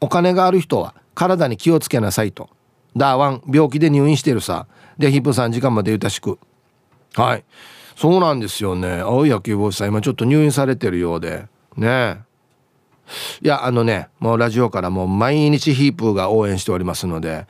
[0.00, 2.48] お金がある人は体に気をつけなさいと。
[2.96, 4.66] ダーワン病気で入院してるさ。
[4.98, 6.38] でヒップさん時間までゆたしく。
[7.14, 7.44] はい。
[7.96, 9.00] そうなんですよね。
[9.00, 11.46] 青い野球帽子さん今ちょっと入院されてるようで。
[11.76, 12.22] ね。
[13.42, 17.46] いやあのねもうラジオからもう毎日ヒープーが応援しておりますので。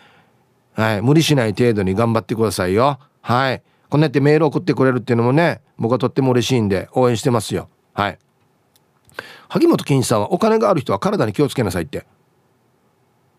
[0.74, 1.02] はい。
[1.02, 2.98] 無理しない程度に頑張ってくださいよ。
[3.20, 3.62] はい。
[3.88, 7.68] こんなやってメール送ってくれるっていうのもね僕はとっても嬉しいんで応援してますよ。
[7.92, 8.18] はい。
[9.48, 12.06] 萩本欽一さんはお金がある人は体に気をつけなさいって。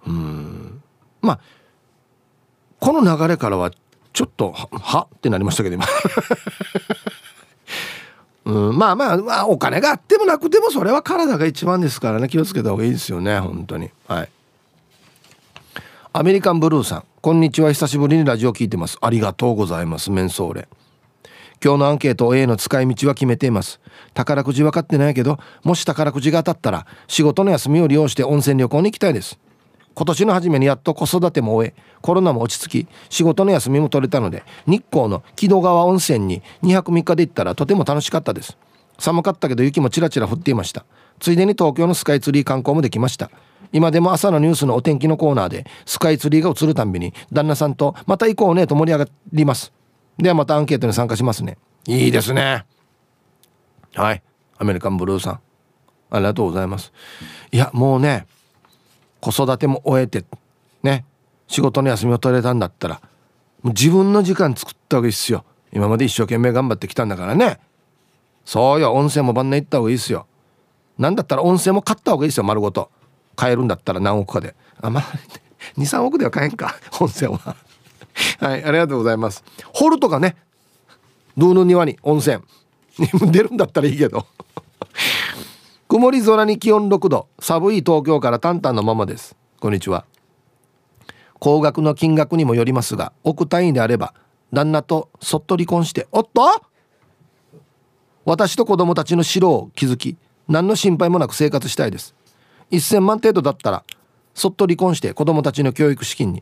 [0.06, 0.84] うん。
[1.22, 1.40] まあ
[2.80, 3.72] この流れからは
[4.14, 5.86] ちょっとはってなりましたけど今。
[8.44, 12.28] うん、まあまあ、まあ、お金があってもなくてもそれは体が一番ですからね。
[12.28, 13.90] 気をつけた方がいいですよね本当に。
[14.08, 14.30] はい。
[16.14, 17.04] アメリカンブルーさん。
[17.22, 18.98] こんにちは久しぶりにラジオ聞いてます。
[19.00, 20.68] ありがとうございますメンソーレ。
[21.64, 23.80] 今日のアンケート A の使い道は決めています。
[24.16, 29.40] 宝くじ分かってないけどもし宝くじが当たったら仕事の休みを利用して温泉旅行に行きたいです。
[30.02, 38.58] 今年の初めにやっと子育ても終えコロナも落ち着き仕事の休みも取れたので日光の木戸川温泉に2泊3日で行ったらとても楽しかったです。
[38.98, 40.86] 寒かったけど雪もちらちら降っていました。
[41.20, 43.30] ついでに東京のスカイツリー観光もできました。
[43.72, 49.72] 今でも朝のニュースのお天気のコーナーでスカイツリーが映るたんびに旦那さんとまた行こうねと盛り上がります。
[50.18, 51.60] ではまたアンケートに参加しますね。
[51.86, 52.66] いいですね。
[53.94, 54.24] はい。
[54.58, 55.40] アメリカンブルーさん。
[56.10, 56.92] ありがとうございます。
[57.52, 58.26] いやもうね
[59.22, 60.26] 子育ても終えて
[60.84, 61.06] ね
[61.48, 63.02] 仕事の休みを取れたんだったら
[63.62, 65.46] もう自分の時間作った方がいいっすよ。
[65.72, 67.60] 今まで一生懸命頑張ってきたんだからね。
[68.44, 70.26] そうよ温泉も晩年行った方がいいっすよ。
[70.98, 72.90] なんだったら温泉も買った方がいいですよ丸ごと。
[73.36, 74.56] 買えるんだったら何億かで。
[74.82, 75.04] あまあ
[75.78, 77.56] 23億では買えんか温泉は。
[78.40, 79.44] はいありがとうございます。
[79.74, 80.36] 掘るとかね。
[81.38, 82.40] 道の庭に温泉。
[83.32, 84.26] 出るんだったらいいけど。
[85.92, 87.28] 曇り空に気温6度。
[87.42, 89.36] 寒い東京からタンタンのままです。
[89.60, 90.06] こんにちは。
[91.38, 94.14] 高額の金額にもよりますが億単位であれば
[94.54, 96.44] 旦那とそっと離婚しておっと！
[98.24, 100.18] 私と子供たちの城を築き
[100.48, 102.16] 何の心配もなく生活したいです。
[102.72, 103.84] 1000万程度だったら
[104.34, 106.42] そっと離婚して子供たちの教育資金に。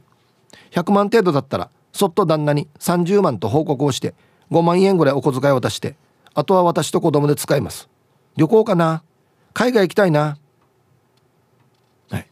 [0.70, 4.14] 100万程度だったらそっと旦那に30万と報告をして
[4.52, 5.96] 5万円ぐらいお小遣いを渡して
[6.36, 7.90] あとは私と子供で使います。
[8.38, 9.02] 旅行かな？
[9.54, 10.38] 海外行きたいな。
[12.10, 12.28] はい。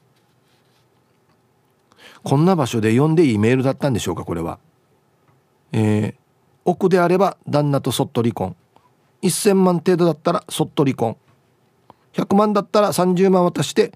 [2.24, 4.60] こんな場所で読んでいいメールだったんでしょうかこれは。
[5.72, 6.16] えー、
[6.66, 8.56] 奥であれば旦那とそっと離婚。
[9.22, 11.18] 1000万程度だったらそっと離婚。
[12.14, 13.92] 100万だったら30万渡して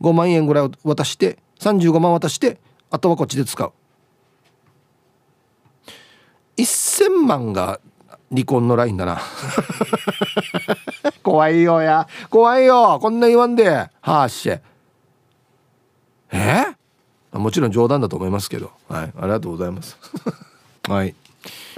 [0.00, 2.58] 5万円ぐらい渡して35万渡して
[2.90, 3.72] あとはこっちで使う。
[6.56, 7.80] 1000万が
[8.34, 9.20] 離婚のラインだな。
[11.22, 12.08] 怖いよや。
[12.28, 12.98] 怖いよ。
[13.00, 13.68] こんな言わんで。
[13.68, 14.50] はあし。
[16.32, 16.64] え？
[17.32, 18.72] もちろん冗談だと思いますけど。
[18.88, 19.12] はい。
[19.16, 19.96] ありがとうございます。
[20.88, 21.14] はい。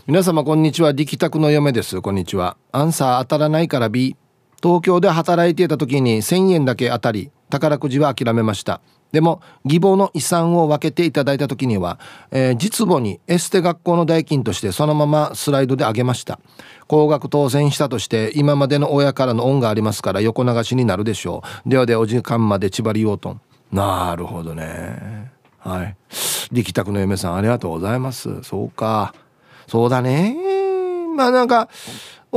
[0.07, 0.93] 皆様こんにちは。
[0.93, 2.01] 力宅の嫁です。
[2.01, 2.57] こんにちは。
[2.73, 4.17] アンサー当たらないから B
[4.63, 8.81] 東京で働いていた時に1000円だけ当たり宝くじは諦めました。
[9.17, 11.99] でも義母の遺産を分けていただいた時には、
[12.31, 16.39] えー、実母にエステ学校の代金としてそのままスライドであげました。
[16.87, 21.69] 高額当選したとして今までの親からの恩がありますから横流しになるでしょう。
[21.71, 23.39] ではでお時間まで縛りようと
[23.73, 25.33] なるほどね。
[25.61, 25.97] はい。
[26.53, 28.43] 力宅の嫁さんありがとうございます。
[28.43, 29.15] そうか。
[29.67, 30.37] そうだね。
[31.17, 31.71] まあなんか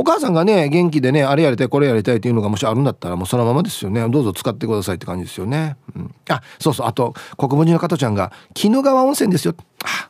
[0.00, 4.08] お母さんがね元気でねあれやりたいこれやりたいっていうのがもしあるんだったらもうそのままですよね。
[4.08, 6.86] どうぞ使ってくださいって感じですよね、うん、あそうそう。
[6.86, 8.32] あと国分寺の加藤ちゃんが
[8.64, 9.54] 鬼怒川温泉ですよ。
[9.84, 10.08] あ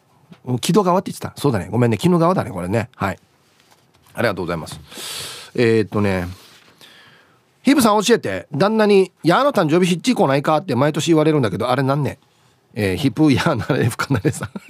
[0.61, 1.33] 木戸川って言ってた。
[1.37, 1.69] そうだね。
[1.73, 1.99] ごめんね。
[2.01, 2.89] 鬼怒川だねこれね。
[2.95, 3.19] はい。
[4.15, 4.79] ありがとうございます。
[5.57, 6.29] えー、っとね。
[7.63, 8.47] ヒブさん教えて。
[8.53, 12.21] 旦那に「やーの誕生日ヒッチー来ないか?」って毎年言われるんだけどあれなんね？
[12.75, 14.51] えー、ヒップやーなれふかなれさん。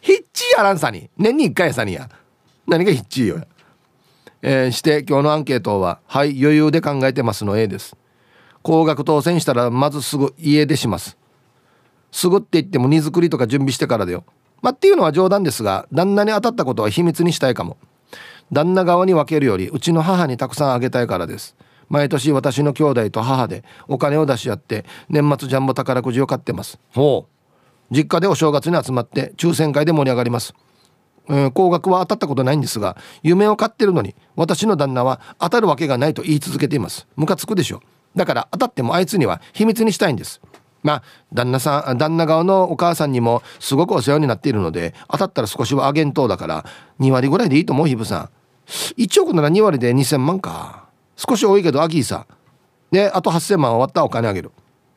[0.00, 1.10] ヒッチやらんさに。
[1.18, 2.08] 年に1回やさにや。
[2.70, 3.40] 何がヒッチーよ。
[4.42, 7.96] えー、して今日のアンケートは「はい余裕で考えてます」の A です。
[8.62, 11.18] 高額当選したらまずすぐ家出します。
[12.12, 14.24] すぐって言っても荷造りとか準備してからだよ。
[14.62, 17.76] まあ、っていうのは冗談ですが旦那に当たったことは秘密にしたいかも。
[18.52, 21.56] 旦那側に分けるよりうちの母にたくさんあげたいからです。
[21.88, 26.78] 毎年私の兄弟と母でお金を出し合って年末ジャンボ宝くじを買ってます。
[26.94, 27.40] ほう。
[27.94, 30.54] 実家でお正月に集まって抽選会で盛り上がります
[31.30, 37.06] うん、高額は当たったことないんですが夢を買ってるのに私の旦那は当たるわけがないと言い続けています。
[37.14, 37.80] ムカつくでしょ
[38.16, 40.40] だから当たってもあいつには秘密にしたいんです。
[40.82, 41.02] まあ
[41.32, 46.64] 旦那さん旦那側のお母さんにもすごくお世話になっているので当たったら少しはあげんとだから
[46.98, 48.30] 2割ぐらいでいいと思うひぶさん。
[48.96, 50.88] 1億なら2割で2000万か。
[51.16, 52.26] 少し多いけどアギーさ
[52.90, 54.50] であと8000万終わったらお金あげる。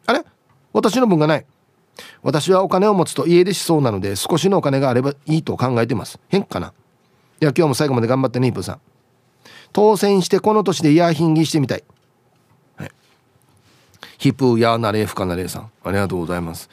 [0.08, 0.24] あれ？
[0.72, 1.46] 私の分がない。
[2.22, 6.20] 私はお金を持つと家出しそうなので少しのお金があればいいと考えてます。
[6.30, 6.74] 変かな？
[7.42, 8.82] いや今日も最後まで頑張ってねイプさん。
[9.72, 11.84] 当選してこの年でイヤーヒンギしてみたい。
[12.78, 12.92] はい。
[14.18, 15.72] ヒプーヤーナレーフカナレーさん。
[15.84, 16.70] ありがとうございます。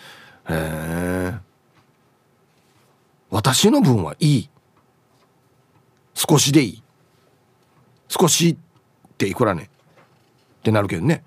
[0.48, 1.34] へえ
[3.30, 4.48] 私の分はいい。
[6.14, 6.82] 少しでいい。
[8.08, 9.70] 少しっていくらね？
[10.60, 11.24] ってなるけどね。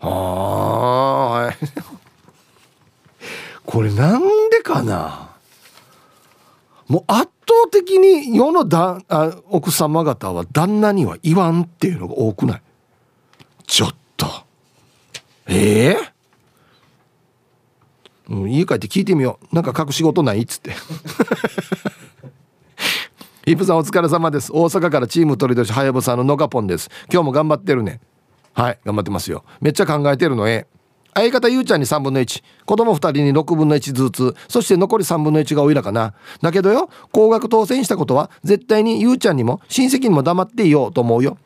[0.00, 1.56] はあはい。
[3.66, 5.34] これなんでかな？
[6.86, 12.62] もう圧倒的に世のだあ奥様方は旦那には言わんっていうのが多くない？
[13.66, 14.26] ちょっと。
[15.48, 15.96] ええ？
[18.28, 19.54] ー、うん、家帰って聞いてみよう。
[19.54, 20.42] なんか隠し事ない？
[20.42, 20.72] っつって。
[23.46, 24.52] イプさんお疲れ様です。
[24.52, 26.88] 大阪からチーム鳥年はやぶさののかぽんです。
[27.12, 28.00] 今日も頑張ってるね。
[28.54, 29.44] はい頑張ってますよ。
[29.60, 30.66] めっちゃ考えてるのえ。
[31.16, 36.12] 相方ゆうちゃんに3分の1子供2人に6分の1ずつそして残り3分の1がおいらかな。
[36.42, 41.38] だけどよ高額当選したことは絶対にゆうちゃんにも親戚にも黙っていようと思うよ。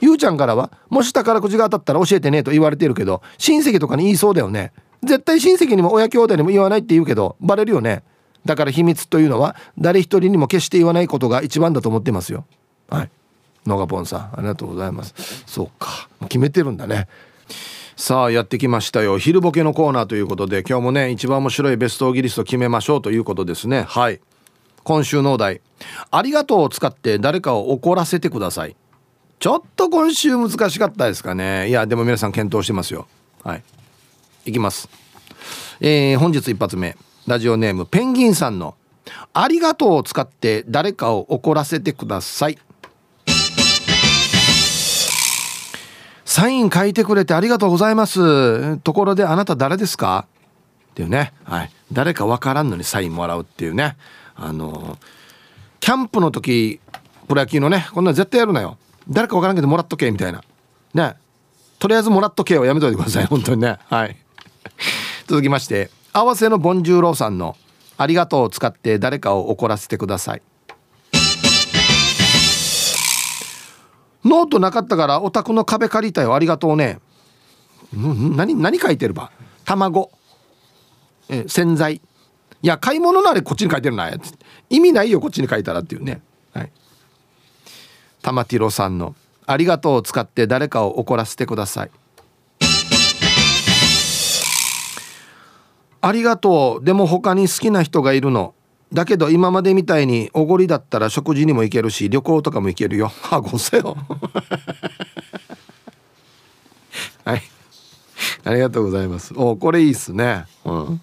[0.00, 4.72] ゆうちゃんからはもし宝くじが当たったら教えてねと言われてるけど親戚とかに言いそうだよね。
[5.02, 8.04] 絶対親戚にも親兄弟にも言わないって言うけどバレるよね。
[8.44, 12.44] だから秘密というのは誰一人にも決して言わないことが一番だと思ってますよ。
[12.88, 13.10] はい。
[13.66, 15.42] 野賀ポンさんありがとうございます。
[15.46, 16.08] そうか。
[16.28, 17.08] 決めてるんだね。
[17.96, 19.16] さあやってきましたよ。
[19.16, 23.84] 昼ボケのコーナーということで今日もね一番面白いベストギリスト決めましょうということですね。
[23.88, 24.20] はい。
[24.84, 25.62] 今週のお題
[26.12, 28.76] 「ありがとう」を使って誰かを怒らせてください。
[29.38, 31.70] ちょっと今週難しかったですかね。
[31.70, 33.08] いやでも皆さん検討してますよ。
[33.42, 33.62] はい。
[34.44, 34.90] いきます。
[35.80, 36.98] えー、本日一発目。
[37.26, 38.74] ラジオネームペンギンさんの
[39.32, 42.58] 「ありがとう」を使って誰かを怒らせてください。
[46.36, 48.76] サイン書いてくれてありがとうございます。
[48.80, 50.26] ところであなた誰ですか？
[50.90, 53.96] っていうね、はい、誰かわからんのにサインもらうっていうね。
[54.34, 54.98] あの
[55.80, 56.78] キャンプの時
[57.26, 58.76] プロ野球のねこんなん絶対やるなよ。
[59.08, 60.44] 誰かわからんけどもらっとけみたいな。
[60.92, 61.14] ね。
[61.78, 63.24] とりあえずもらっとけをやめといてください。
[63.24, 63.78] 本当にね。
[63.86, 64.14] はい。
[65.26, 67.56] 続きまして合わせのボンジューローさんの
[67.96, 70.42] 「ありがとう」を使って誰かを怒らせてください。
[74.26, 76.34] ノートなかったからお宅の壁借りたよ。
[76.34, 76.98] ありがとうね。
[77.94, 79.30] 何何書いてるば？
[79.64, 80.10] 卵。
[81.28, 82.02] え洗剤。
[82.62, 84.10] いや買い物のあれこっちに書いてるな。
[84.68, 86.20] 意味ないよこっちに書いたらっていうね。
[86.52, 86.72] はい。
[88.22, 89.14] 玉ティロさんの
[89.46, 91.90] 「ありがとう」を使って誰かを怒らせてください。
[96.00, 96.84] ありがとう。
[96.84, 98.54] でも他に好きな人がいるの。
[98.92, 103.10] だけど今までみたいにおごりだったら食事にも行けるし旅行とかも行けるよ。
[103.30, 103.96] あごせよ。
[107.24, 107.42] はい。
[108.44, 109.34] ありがとうございます。
[109.36, 110.44] おこれいいっすね。
[110.64, 111.00] うん。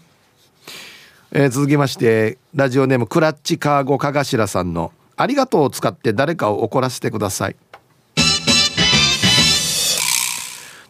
[1.31, 7.55] えー、続きましてラジオネームクラッチカーゴかがしらさんの「ありがとう」を使って誰かを怒らせてください。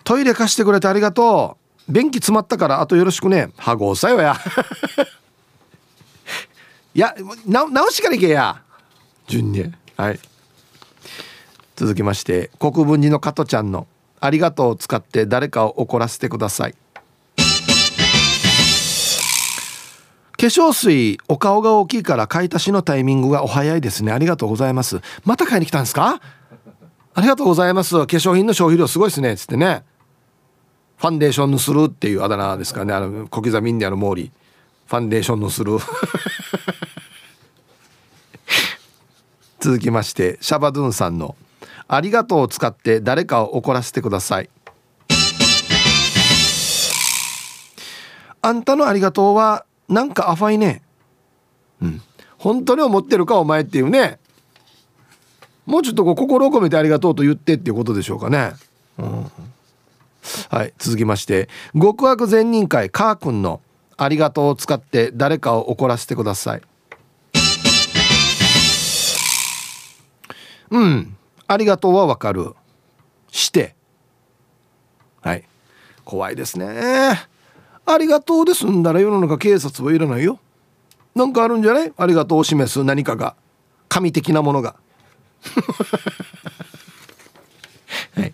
[0.04, 1.92] トイレ貸してくれてありがとう。
[1.92, 3.50] 便器詰まったからあとよろしくね。
[3.58, 4.36] はごさよや。
[6.96, 7.16] いや
[7.48, 8.62] な直しからいけや。
[9.28, 9.72] 順に。
[9.98, 10.20] はい。
[11.76, 13.88] 続きまして国分寺の加トちゃんの
[14.22, 16.76] 「ありがとう」を使って誰かを怒らせてください。
[20.38, 24.12] 化粧水お顔が大きいから買い足しのタイミングがお早いですね。
[24.12, 25.02] ありがとうございます。
[25.24, 26.22] また買いに来たんですか？
[27.16, 27.96] ありがとうございます。
[27.96, 29.36] 化粧品の消費量すごいですね。
[29.38, 29.84] つってね。
[30.98, 32.94] ファンデーションのするっていうあだ名ですかね。
[32.94, 34.32] あの小刻みインディアの毛利。
[34.86, 35.78] ファンデーションのする。
[39.64, 41.38] 続きましてシャバドゥンさんの
[41.88, 44.50] 「ありがとう」を使って誰かを怒らせてください。
[48.42, 50.82] あんたのありがとうはなんか甘いね。
[51.82, 52.02] うん。
[52.38, 54.20] 本当に思ってるかお前っていうね。
[55.66, 58.52] もうちょっとこう心を込めてありがとうと言ってっていうことでしょうかね、
[58.98, 59.32] うん。
[60.50, 63.62] はい続きまして極悪善人会カー君の
[63.96, 66.62] 「ありがとう」を使って誰かを怒らせてください。
[70.74, 71.16] うん。
[71.48, 72.54] ありがとうはわかる。
[73.32, 73.76] して。
[75.22, 75.44] はい。
[76.04, 77.28] 怖いですね。
[77.86, 80.40] ありがとうで済んだら世の中警察はいらないよ。
[81.14, 81.94] なんかあるんじゃない？
[81.96, 83.36] ありがとうを示す何かが。
[83.88, 84.76] 神的なものが。
[88.16, 88.34] はい。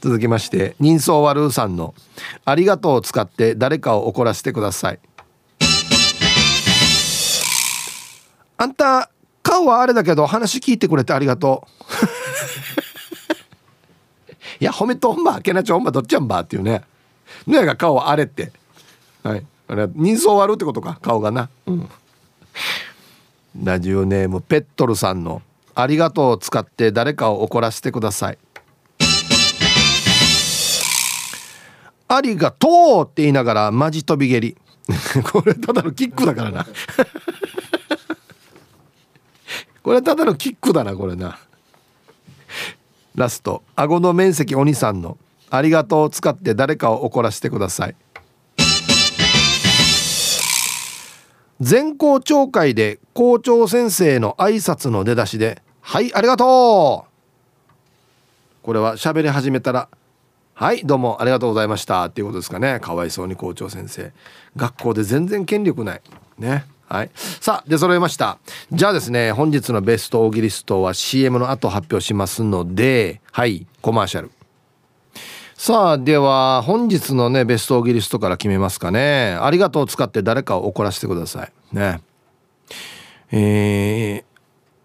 [0.00, 1.94] 続きまして人相悪さんの
[2.44, 5.00] 「ありがとう」を使って誰かを怒らせてください。
[8.58, 9.10] あんた
[9.52, 11.72] 顔はあれだけど話聞いてくれてありがとう。
[14.60, 16.84] いや褒めとんばけなちょんばどっちやんばっていうね。
[17.46, 18.50] のやが顔はあれって。
[19.22, 19.44] はい。
[19.68, 21.50] あれ人相悪ってことか顔がな。
[21.66, 21.86] うん。
[23.62, 25.42] ラジオネームペットルさんの
[25.74, 28.38] 「ありがとう」を使って誰かを怒らせてください。
[32.08, 34.56] ありがとうって言いながらマジ飛び蹴り。
[35.30, 36.66] これただのキックだからな
[39.82, 41.38] これただのキックだなこれな。
[43.14, 43.62] ラスト。
[43.76, 45.18] 顎の面積お兄さんの
[45.50, 47.96] 「ありがとう」を使って誰かを怒らせてください。
[51.60, 57.12] 全校長会で校長先生の挨拶の出だしで「はいありがとう」
[58.62, 59.88] これは喋り始めたら
[60.54, 62.04] 「はいどうもありがとうございました。
[62.06, 62.78] っていうことですかね。
[62.80, 64.12] かわいそうに校長先生。
[64.56, 66.02] 学校で全然権力ない。
[66.38, 66.66] ね。
[66.92, 67.10] はい。
[67.14, 68.36] さあ出揃いました。
[68.70, 74.30] じゃあですね本日のベストオーギリストは CM の後発表しますのではいコマーシャル。
[75.54, 79.38] さあでは本日のねベストオーギリストから決めますかね。
[79.40, 81.52] ありがとうを使って誰かを怒らせてください。
[81.74, 82.02] ね。
[83.30, 84.22] え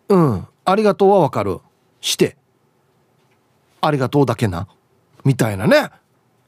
[0.07, 0.47] ー、うん。
[0.63, 1.59] ありがとうはわかる。
[1.99, 2.37] して。
[3.81, 4.69] ありがとうだけな。
[5.25, 5.89] みたいなね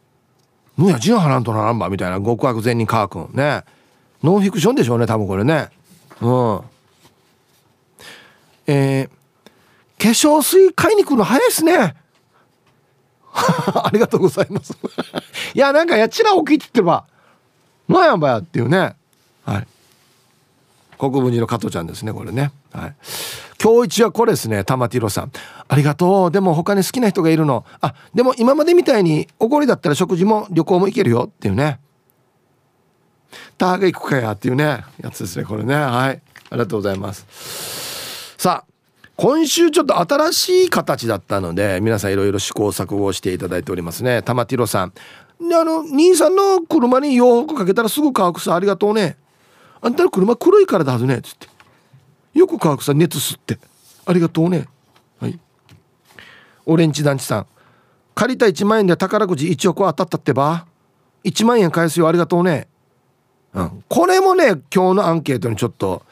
[0.77, 2.25] 「むやジンハランとならんば」みたいな。
[2.25, 3.29] 極悪善人カー君。
[3.33, 3.65] ね。
[4.23, 5.69] ノンフィクションでしょうね多分これね。
[6.21, 6.61] うん。
[8.67, 9.09] えー、
[10.01, 11.95] 化粧水買いに来るの早いっすね。
[13.33, 14.77] ありがとうございます。
[15.53, 17.05] いやなんかやちらおきって言ってば
[17.87, 18.95] なんやんばやっていうね。
[19.45, 19.67] はい。
[20.97, 22.51] 国分寺の加藤ちゃんですねこれね。
[22.73, 22.95] はい。
[23.61, 25.31] 今日一はこれですね玉ティロさん。
[25.67, 26.31] ありがとう。
[26.31, 27.65] でも他に好きな人がいるの。
[27.81, 31.79] あでも今までみたいにおごりだったら食事も旅行も行けるよっていうね。
[33.59, 35.75] ターが行くかやっていうねやつですねこれね。
[35.75, 36.21] はい。
[36.51, 38.35] ありがとうございます。
[38.37, 38.69] さあ
[39.17, 44.23] 今週ちょっと新しい形だったので皆さんいろいろ試行錯誤していただいておりますね。
[44.23, 44.93] 玉ティロさん。
[45.41, 49.17] であの兄さんの車に洋服かけたらすぐ乾くさありがとうね。
[49.81, 51.47] あんたの車黒いからだはずねつって。
[52.33, 53.59] よく乾くさ熱吸って。
[54.05, 54.67] ありがとうね。
[55.19, 55.39] はい。
[56.65, 57.47] オレンジ団地さん。
[58.15, 60.65] 借りた1万円で宝くじ1億当たったってば。
[61.25, 62.67] 1万円返すよありがとうね。
[63.53, 63.83] うん。
[63.87, 66.03] これもね今日のアンケートにちょっと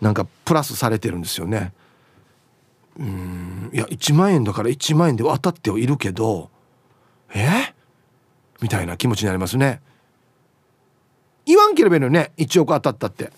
[0.00, 1.72] なんかプラスされてるんですよね。
[2.98, 3.70] うん。
[3.72, 6.50] いや1万円だから1万円で当たってはいるけど
[7.34, 7.74] え？
[8.60, 9.80] みたいな気持ちになりますね。
[11.46, 13.30] 言わんければいいのね1億当たったって。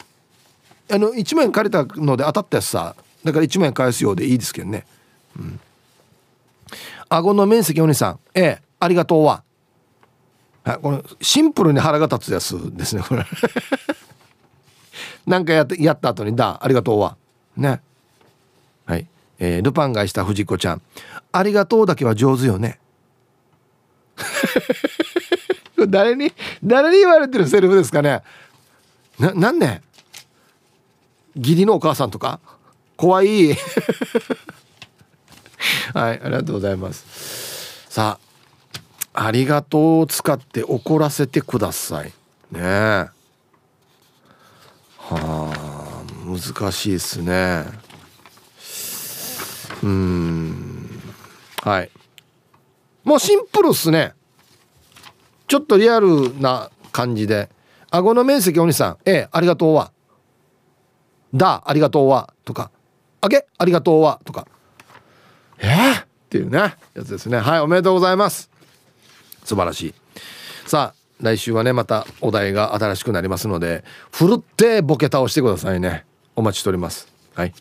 [0.89, 4.87] あの1万円借りたので当たったやつさだから1万円返すようでいいですけどね。
[5.39, 5.61] うん。
[7.09, 8.20] 顎の面積お兄さん。
[8.34, 9.43] ええありがとうは。
[10.67, 13.25] はいこのシンプルに腹が立つやつですねこれ。
[15.25, 17.17] なんかやってやった後に「だありがとうは」
[17.57, 17.81] ね。
[18.85, 19.07] はい。
[19.39, 20.83] えー、ルパン買いした藤子ちゃん
[21.31, 22.81] 「ありがとう」だけは上手よね。
[25.89, 26.33] 誰に
[26.64, 28.23] 誰に言われてるセリフですかね。
[29.21, 29.83] ななんね
[31.37, 32.41] 義理のお母さんとか。
[32.97, 33.55] 怖い。
[35.95, 37.87] はいありがとうございます。
[37.89, 38.26] さあ
[39.19, 42.12] ありがとうを使って怒らせてください。
[42.53, 43.11] ねは
[45.09, 47.64] あ難しいですね。
[49.83, 51.01] うん。
[51.62, 51.91] はい。
[53.05, 54.12] もうシンプルっすね。
[55.49, 57.49] ちょっとリアルな感じで。
[57.91, 58.99] 顎の面積お兄さん。
[59.07, 59.93] ええありがとうは。
[61.33, 62.35] だありがとうは。
[62.45, 62.71] とか。
[63.23, 64.21] あげありがとうは。
[64.27, 64.47] とか。
[65.59, 67.39] えー、っていうねやつですね。
[67.39, 68.51] はいおめでとうございます。
[69.47, 69.94] 素晴らしい。
[70.66, 76.05] さあ来週はねまたお題が新しくなりますのでふるってボケ倒してくださいね。
[76.34, 77.09] お待ちしております。
[77.34, 77.55] はい。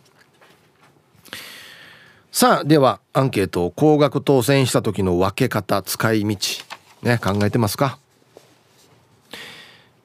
[2.32, 6.38] さあではアンケートを高額当選した時の分け方使い道
[7.04, 7.98] ね考えてますか？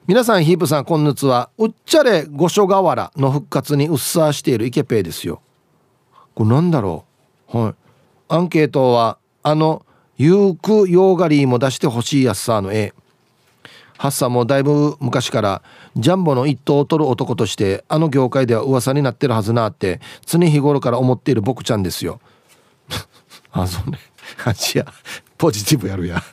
[0.07, 1.49] 皆さんヒープさんこんにちは。
[1.57, 5.41] うっちゃれ五所川原の復活にうっさーしているイケペイですよ。
[6.33, 7.03] これなんだろ
[7.53, 7.57] う？
[7.57, 7.75] はい。
[8.29, 9.85] アンケートはあの
[10.17, 12.93] ユークヨーガリーも出してほしいやつさの絵。
[13.97, 15.61] ハッサンもだいぶ昔から
[15.95, 22.19] ジャンボの一頭を取る男としてあの業界では噂になってるはずなって常日頃から思っている僕ちゃんですよ。
[23.51, 23.99] あそうね
[24.43, 24.85] あじゃ
[25.37, 26.23] ポジティブやるや。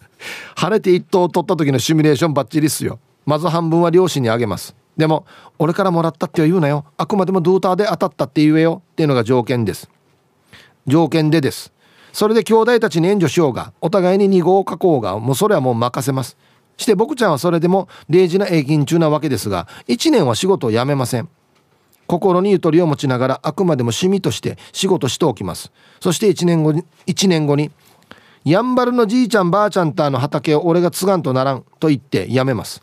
[0.56, 2.98] 晴れて一頭を取った時のシミュレーションバッチリっすよ。
[3.26, 4.74] まず半分は両親にあげます。
[4.96, 5.26] でも
[5.58, 6.86] 俺からもらったって言うなよ。
[6.96, 8.82] あくまでもドーターで当たったって言えよ。
[8.92, 9.90] っていうのが条件です。
[10.86, 11.70] 条件でです。
[12.18, 16.36] それで兄弟たちに援助しようがお互いに2号を書こうがもうそれはもう任せます。
[16.76, 21.28] して僕ちゃんはそれでも0時な永勤中なわけですが1年は仕事を辞めません。
[22.08, 25.70] 心にゆとりを持ちながらあくまでも趣味として仕事しておきます。
[26.00, 27.70] そして1年後に1年後に
[28.44, 32.82] やんばるのじいちゃんばあちゃんたの畑を俺が継がんとならんと言って辞めます。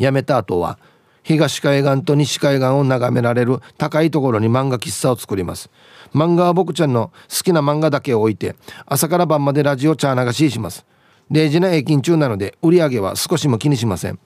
[0.00, 0.80] 辞めた後は
[1.22, 5.70] 東海岸と西海岸を眺められる高いところに漫画喫茶を作ります。
[6.14, 8.56] 漫画は僕ちゃんの好きな漫画だけを置いて
[8.86, 10.84] 朝から晩までラジオチャー流しします。
[11.30, 14.18] 0時な平均中なので売り上げは少しも気にしません。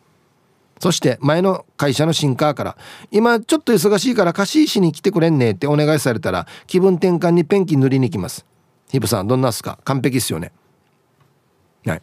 [0.80, 2.76] そして前の会社の新カーから
[3.11, 8.45] 今ちょっと忙しいから貸し石に来てくれんねってお願いされたら気分転換にペンキ塗りに行きます。
[8.90, 9.78] ヒブさんどんなっすか？
[9.84, 10.53] 完璧っすよね
[11.86, 12.03] はい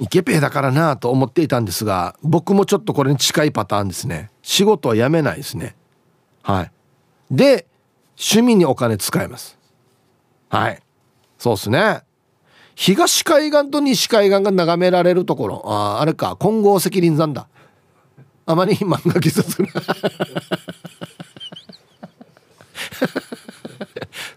[0.00, 4.30] イケペだからなと思っていたんですが僕もちょっとこれに近いパターンですね。
[4.42, 5.76] 仕事は辞めないですね。
[6.42, 6.72] はい。
[7.30, 7.66] で
[8.18, 9.58] 趣味にお金使います。
[10.48, 10.82] はい。
[11.38, 12.02] そうっすね。
[12.74, 15.62] 東海岸と西海岸が眺められるところ。
[15.66, 16.36] あああれか。
[16.40, 17.46] 金剛石林山だ。
[18.46, 19.68] あまり 漫画喫茶する。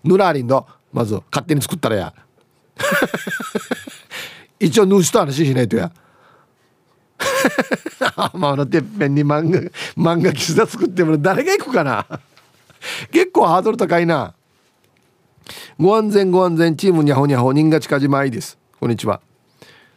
[0.03, 2.14] ヌラーリンドまず勝手に作ったらや。
[4.64, 5.91] 一応ヌーシと話しないとや。
[8.34, 9.59] まのてっぺんに漫画
[9.97, 12.05] 漫画喫茶作っても誰が行くかな？
[13.11, 14.34] 結構ハードル高いな。
[15.78, 16.76] ご安全ご安全。
[16.76, 17.51] チームにゃほにゃほ。
[17.53, 18.57] 人が近島愛です。
[18.80, 19.22] こんにちは。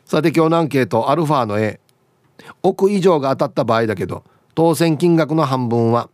[0.04, 1.10] さて今日のアンケート。
[1.10, 1.80] アルファの A
[2.62, 6.10] 億以上が当たった場合だけど当選金額の半分は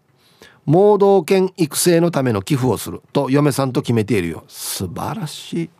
[0.67, 4.45] 盲導犬育成のための寄付をすると嫁さんと決めているよ。
[4.49, 5.71] 素晴らしい。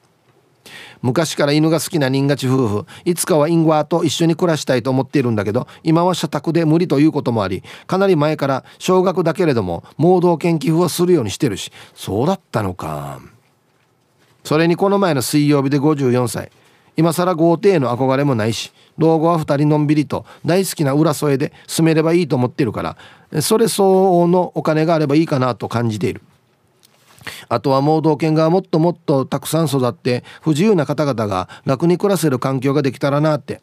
[1.03, 13.21] 昔から犬が好きな人勝ち夫婦いつかはインゴアと一緒に暮らしたいと思っているんだけど今は社宅で無理ということもありかなり前から少額だけれども盲導犬寄付をするようにしてるしそうだったのか。
[14.45, 16.51] それにこの前の水曜日で54歳。
[16.97, 22.97] 今更豪邸への憧れもないし老後は2人のんびりと大好きな浦添で住めればいいと思ってるか
[23.31, 26.21] らそれ相応のお金があればいいかなと感じている。
[27.49, 33.61] あとは盲導犬がもっともっとたくさん育って不自由な方々が楽に暮らせる環境ができたらなって。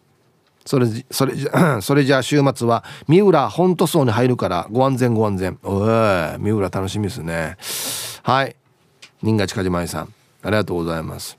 [0.66, 1.34] それそれ
[1.82, 5.58] それじゃあ週末は三浦本塗装に入るからご安全ご安全。
[5.64, 7.58] おい三浦楽しみですね。
[8.24, 8.56] はい。
[9.24, 11.38] 新賀近島さんありがとうございます。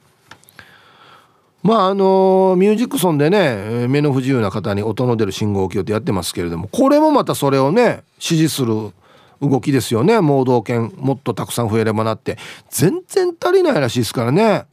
[1.62, 8.92] まああのミュージックソンでね目の不自由な方に音の出る信号機をってやってますけれどもこれもまたそれをね支持する
[9.41, 10.20] 動きですよね。
[10.20, 12.36] 盲導犬もっとたくさん増えればなって。
[12.68, 14.66] 全然足りないらしいですからね。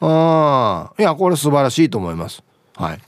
[0.00, 0.92] ああ。
[0.98, 2.42] いやこれ素晴らしいと思います。
[2.76, 3.00] はい。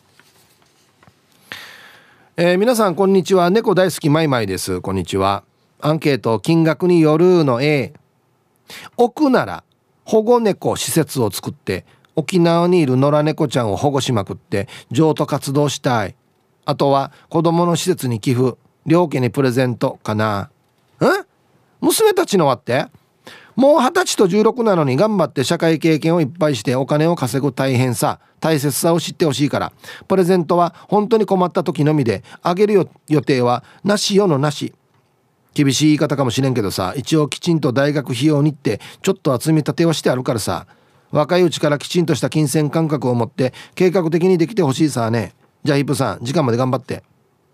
[2.37, 3.49] えー、皆さんこんにちは。
[3.51, 4.81] 猫大好きマイマイです。
[4.81, 5.45] こんにちは。
[5.81, 7.95] アンケート金額によるの A
[8.97, 9.63] 置くなら
[10.05, 11.85] 保護猫施設を作って
[12.15, 16.17] 沖縄にいる野良猫ちゃんを保護しまくって譲渡活動したい。
[16.65, 20.51] あとは子供の施設に寄付両家にプレゼントかな。
[21.01, 21.07] え？
[21.80, 22.86] 娘たちのはって？
[23.55, 29.72] もう二十歳と16なのに頑張って社会経験をいっぱいしてお金を稼ぐ大変さ大切さを知ってほしいから。
[30.09, 34.74] プレゼントは本当に困った時のみであげる予定はなしよのなし。
[35.55, 40.66] 厳しい言い方かもしれんけどさ一応きちんと大学費用にってちょっとは積み立てはしてあるからさ。
[41.12, 45.34] 若いうちからきちんとした金銭感覚を持って計画的にできてほしいさね。
[45.64, 47.05] じゃあヒップさん時間まで頑張って。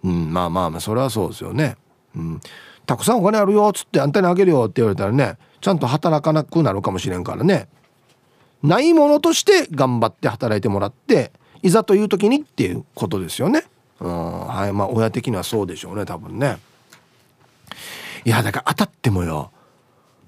[0.02, 1.76] うんまあまあまあそれはそうですよね。
[2.16, 2.40] うん。
[2.86, 7.68] たくさんお金あるよっつってあんたにあげるよって言われたらねちゃんと働かなくなるかもしれんからね。
[8.62, 13.64] ないものとして頑張って働いてもらっていざという時にっていうことですよね。
[14.00, 14.46] うん。
[14.46, 16.58] はいまあ親的にはそうでしょうね多分ね。
[18.24, 19.50] いやだから当たってもよ。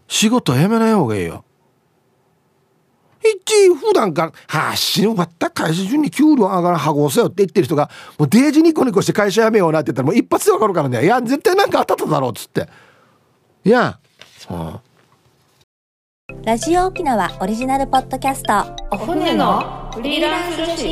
[0.09, 1.45] 仕事辞めない方がいいよ。
[3.25, 12.69] 一普段から「はあ死ぬわった会社中に給料上がらはごせよ」って言ってる人がもうデージニコニコして会社辞めようなって言ったらもう一発で分かるからね「いや絶対なんか当たっただろ」うっつって。
[13.67, 13.99] いや、は
[14.51, 14.81] あ、
[16.45, 18.53] ラジオ沖縄オリジナルポッドキャスト。
[18.91, 20.85] お船のフリーランス女子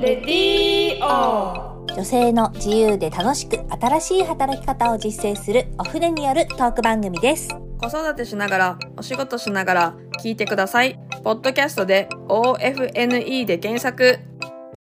[0.00, 7.48] レディオ女性の自由で楽しく新しい働き方を実践するお船によるトーク番組です
[7.80, 10.98] 子育てしながらお仕事しながら聞いてください。
[11.24, 14.20] ポッドキャストで OFNE で検索。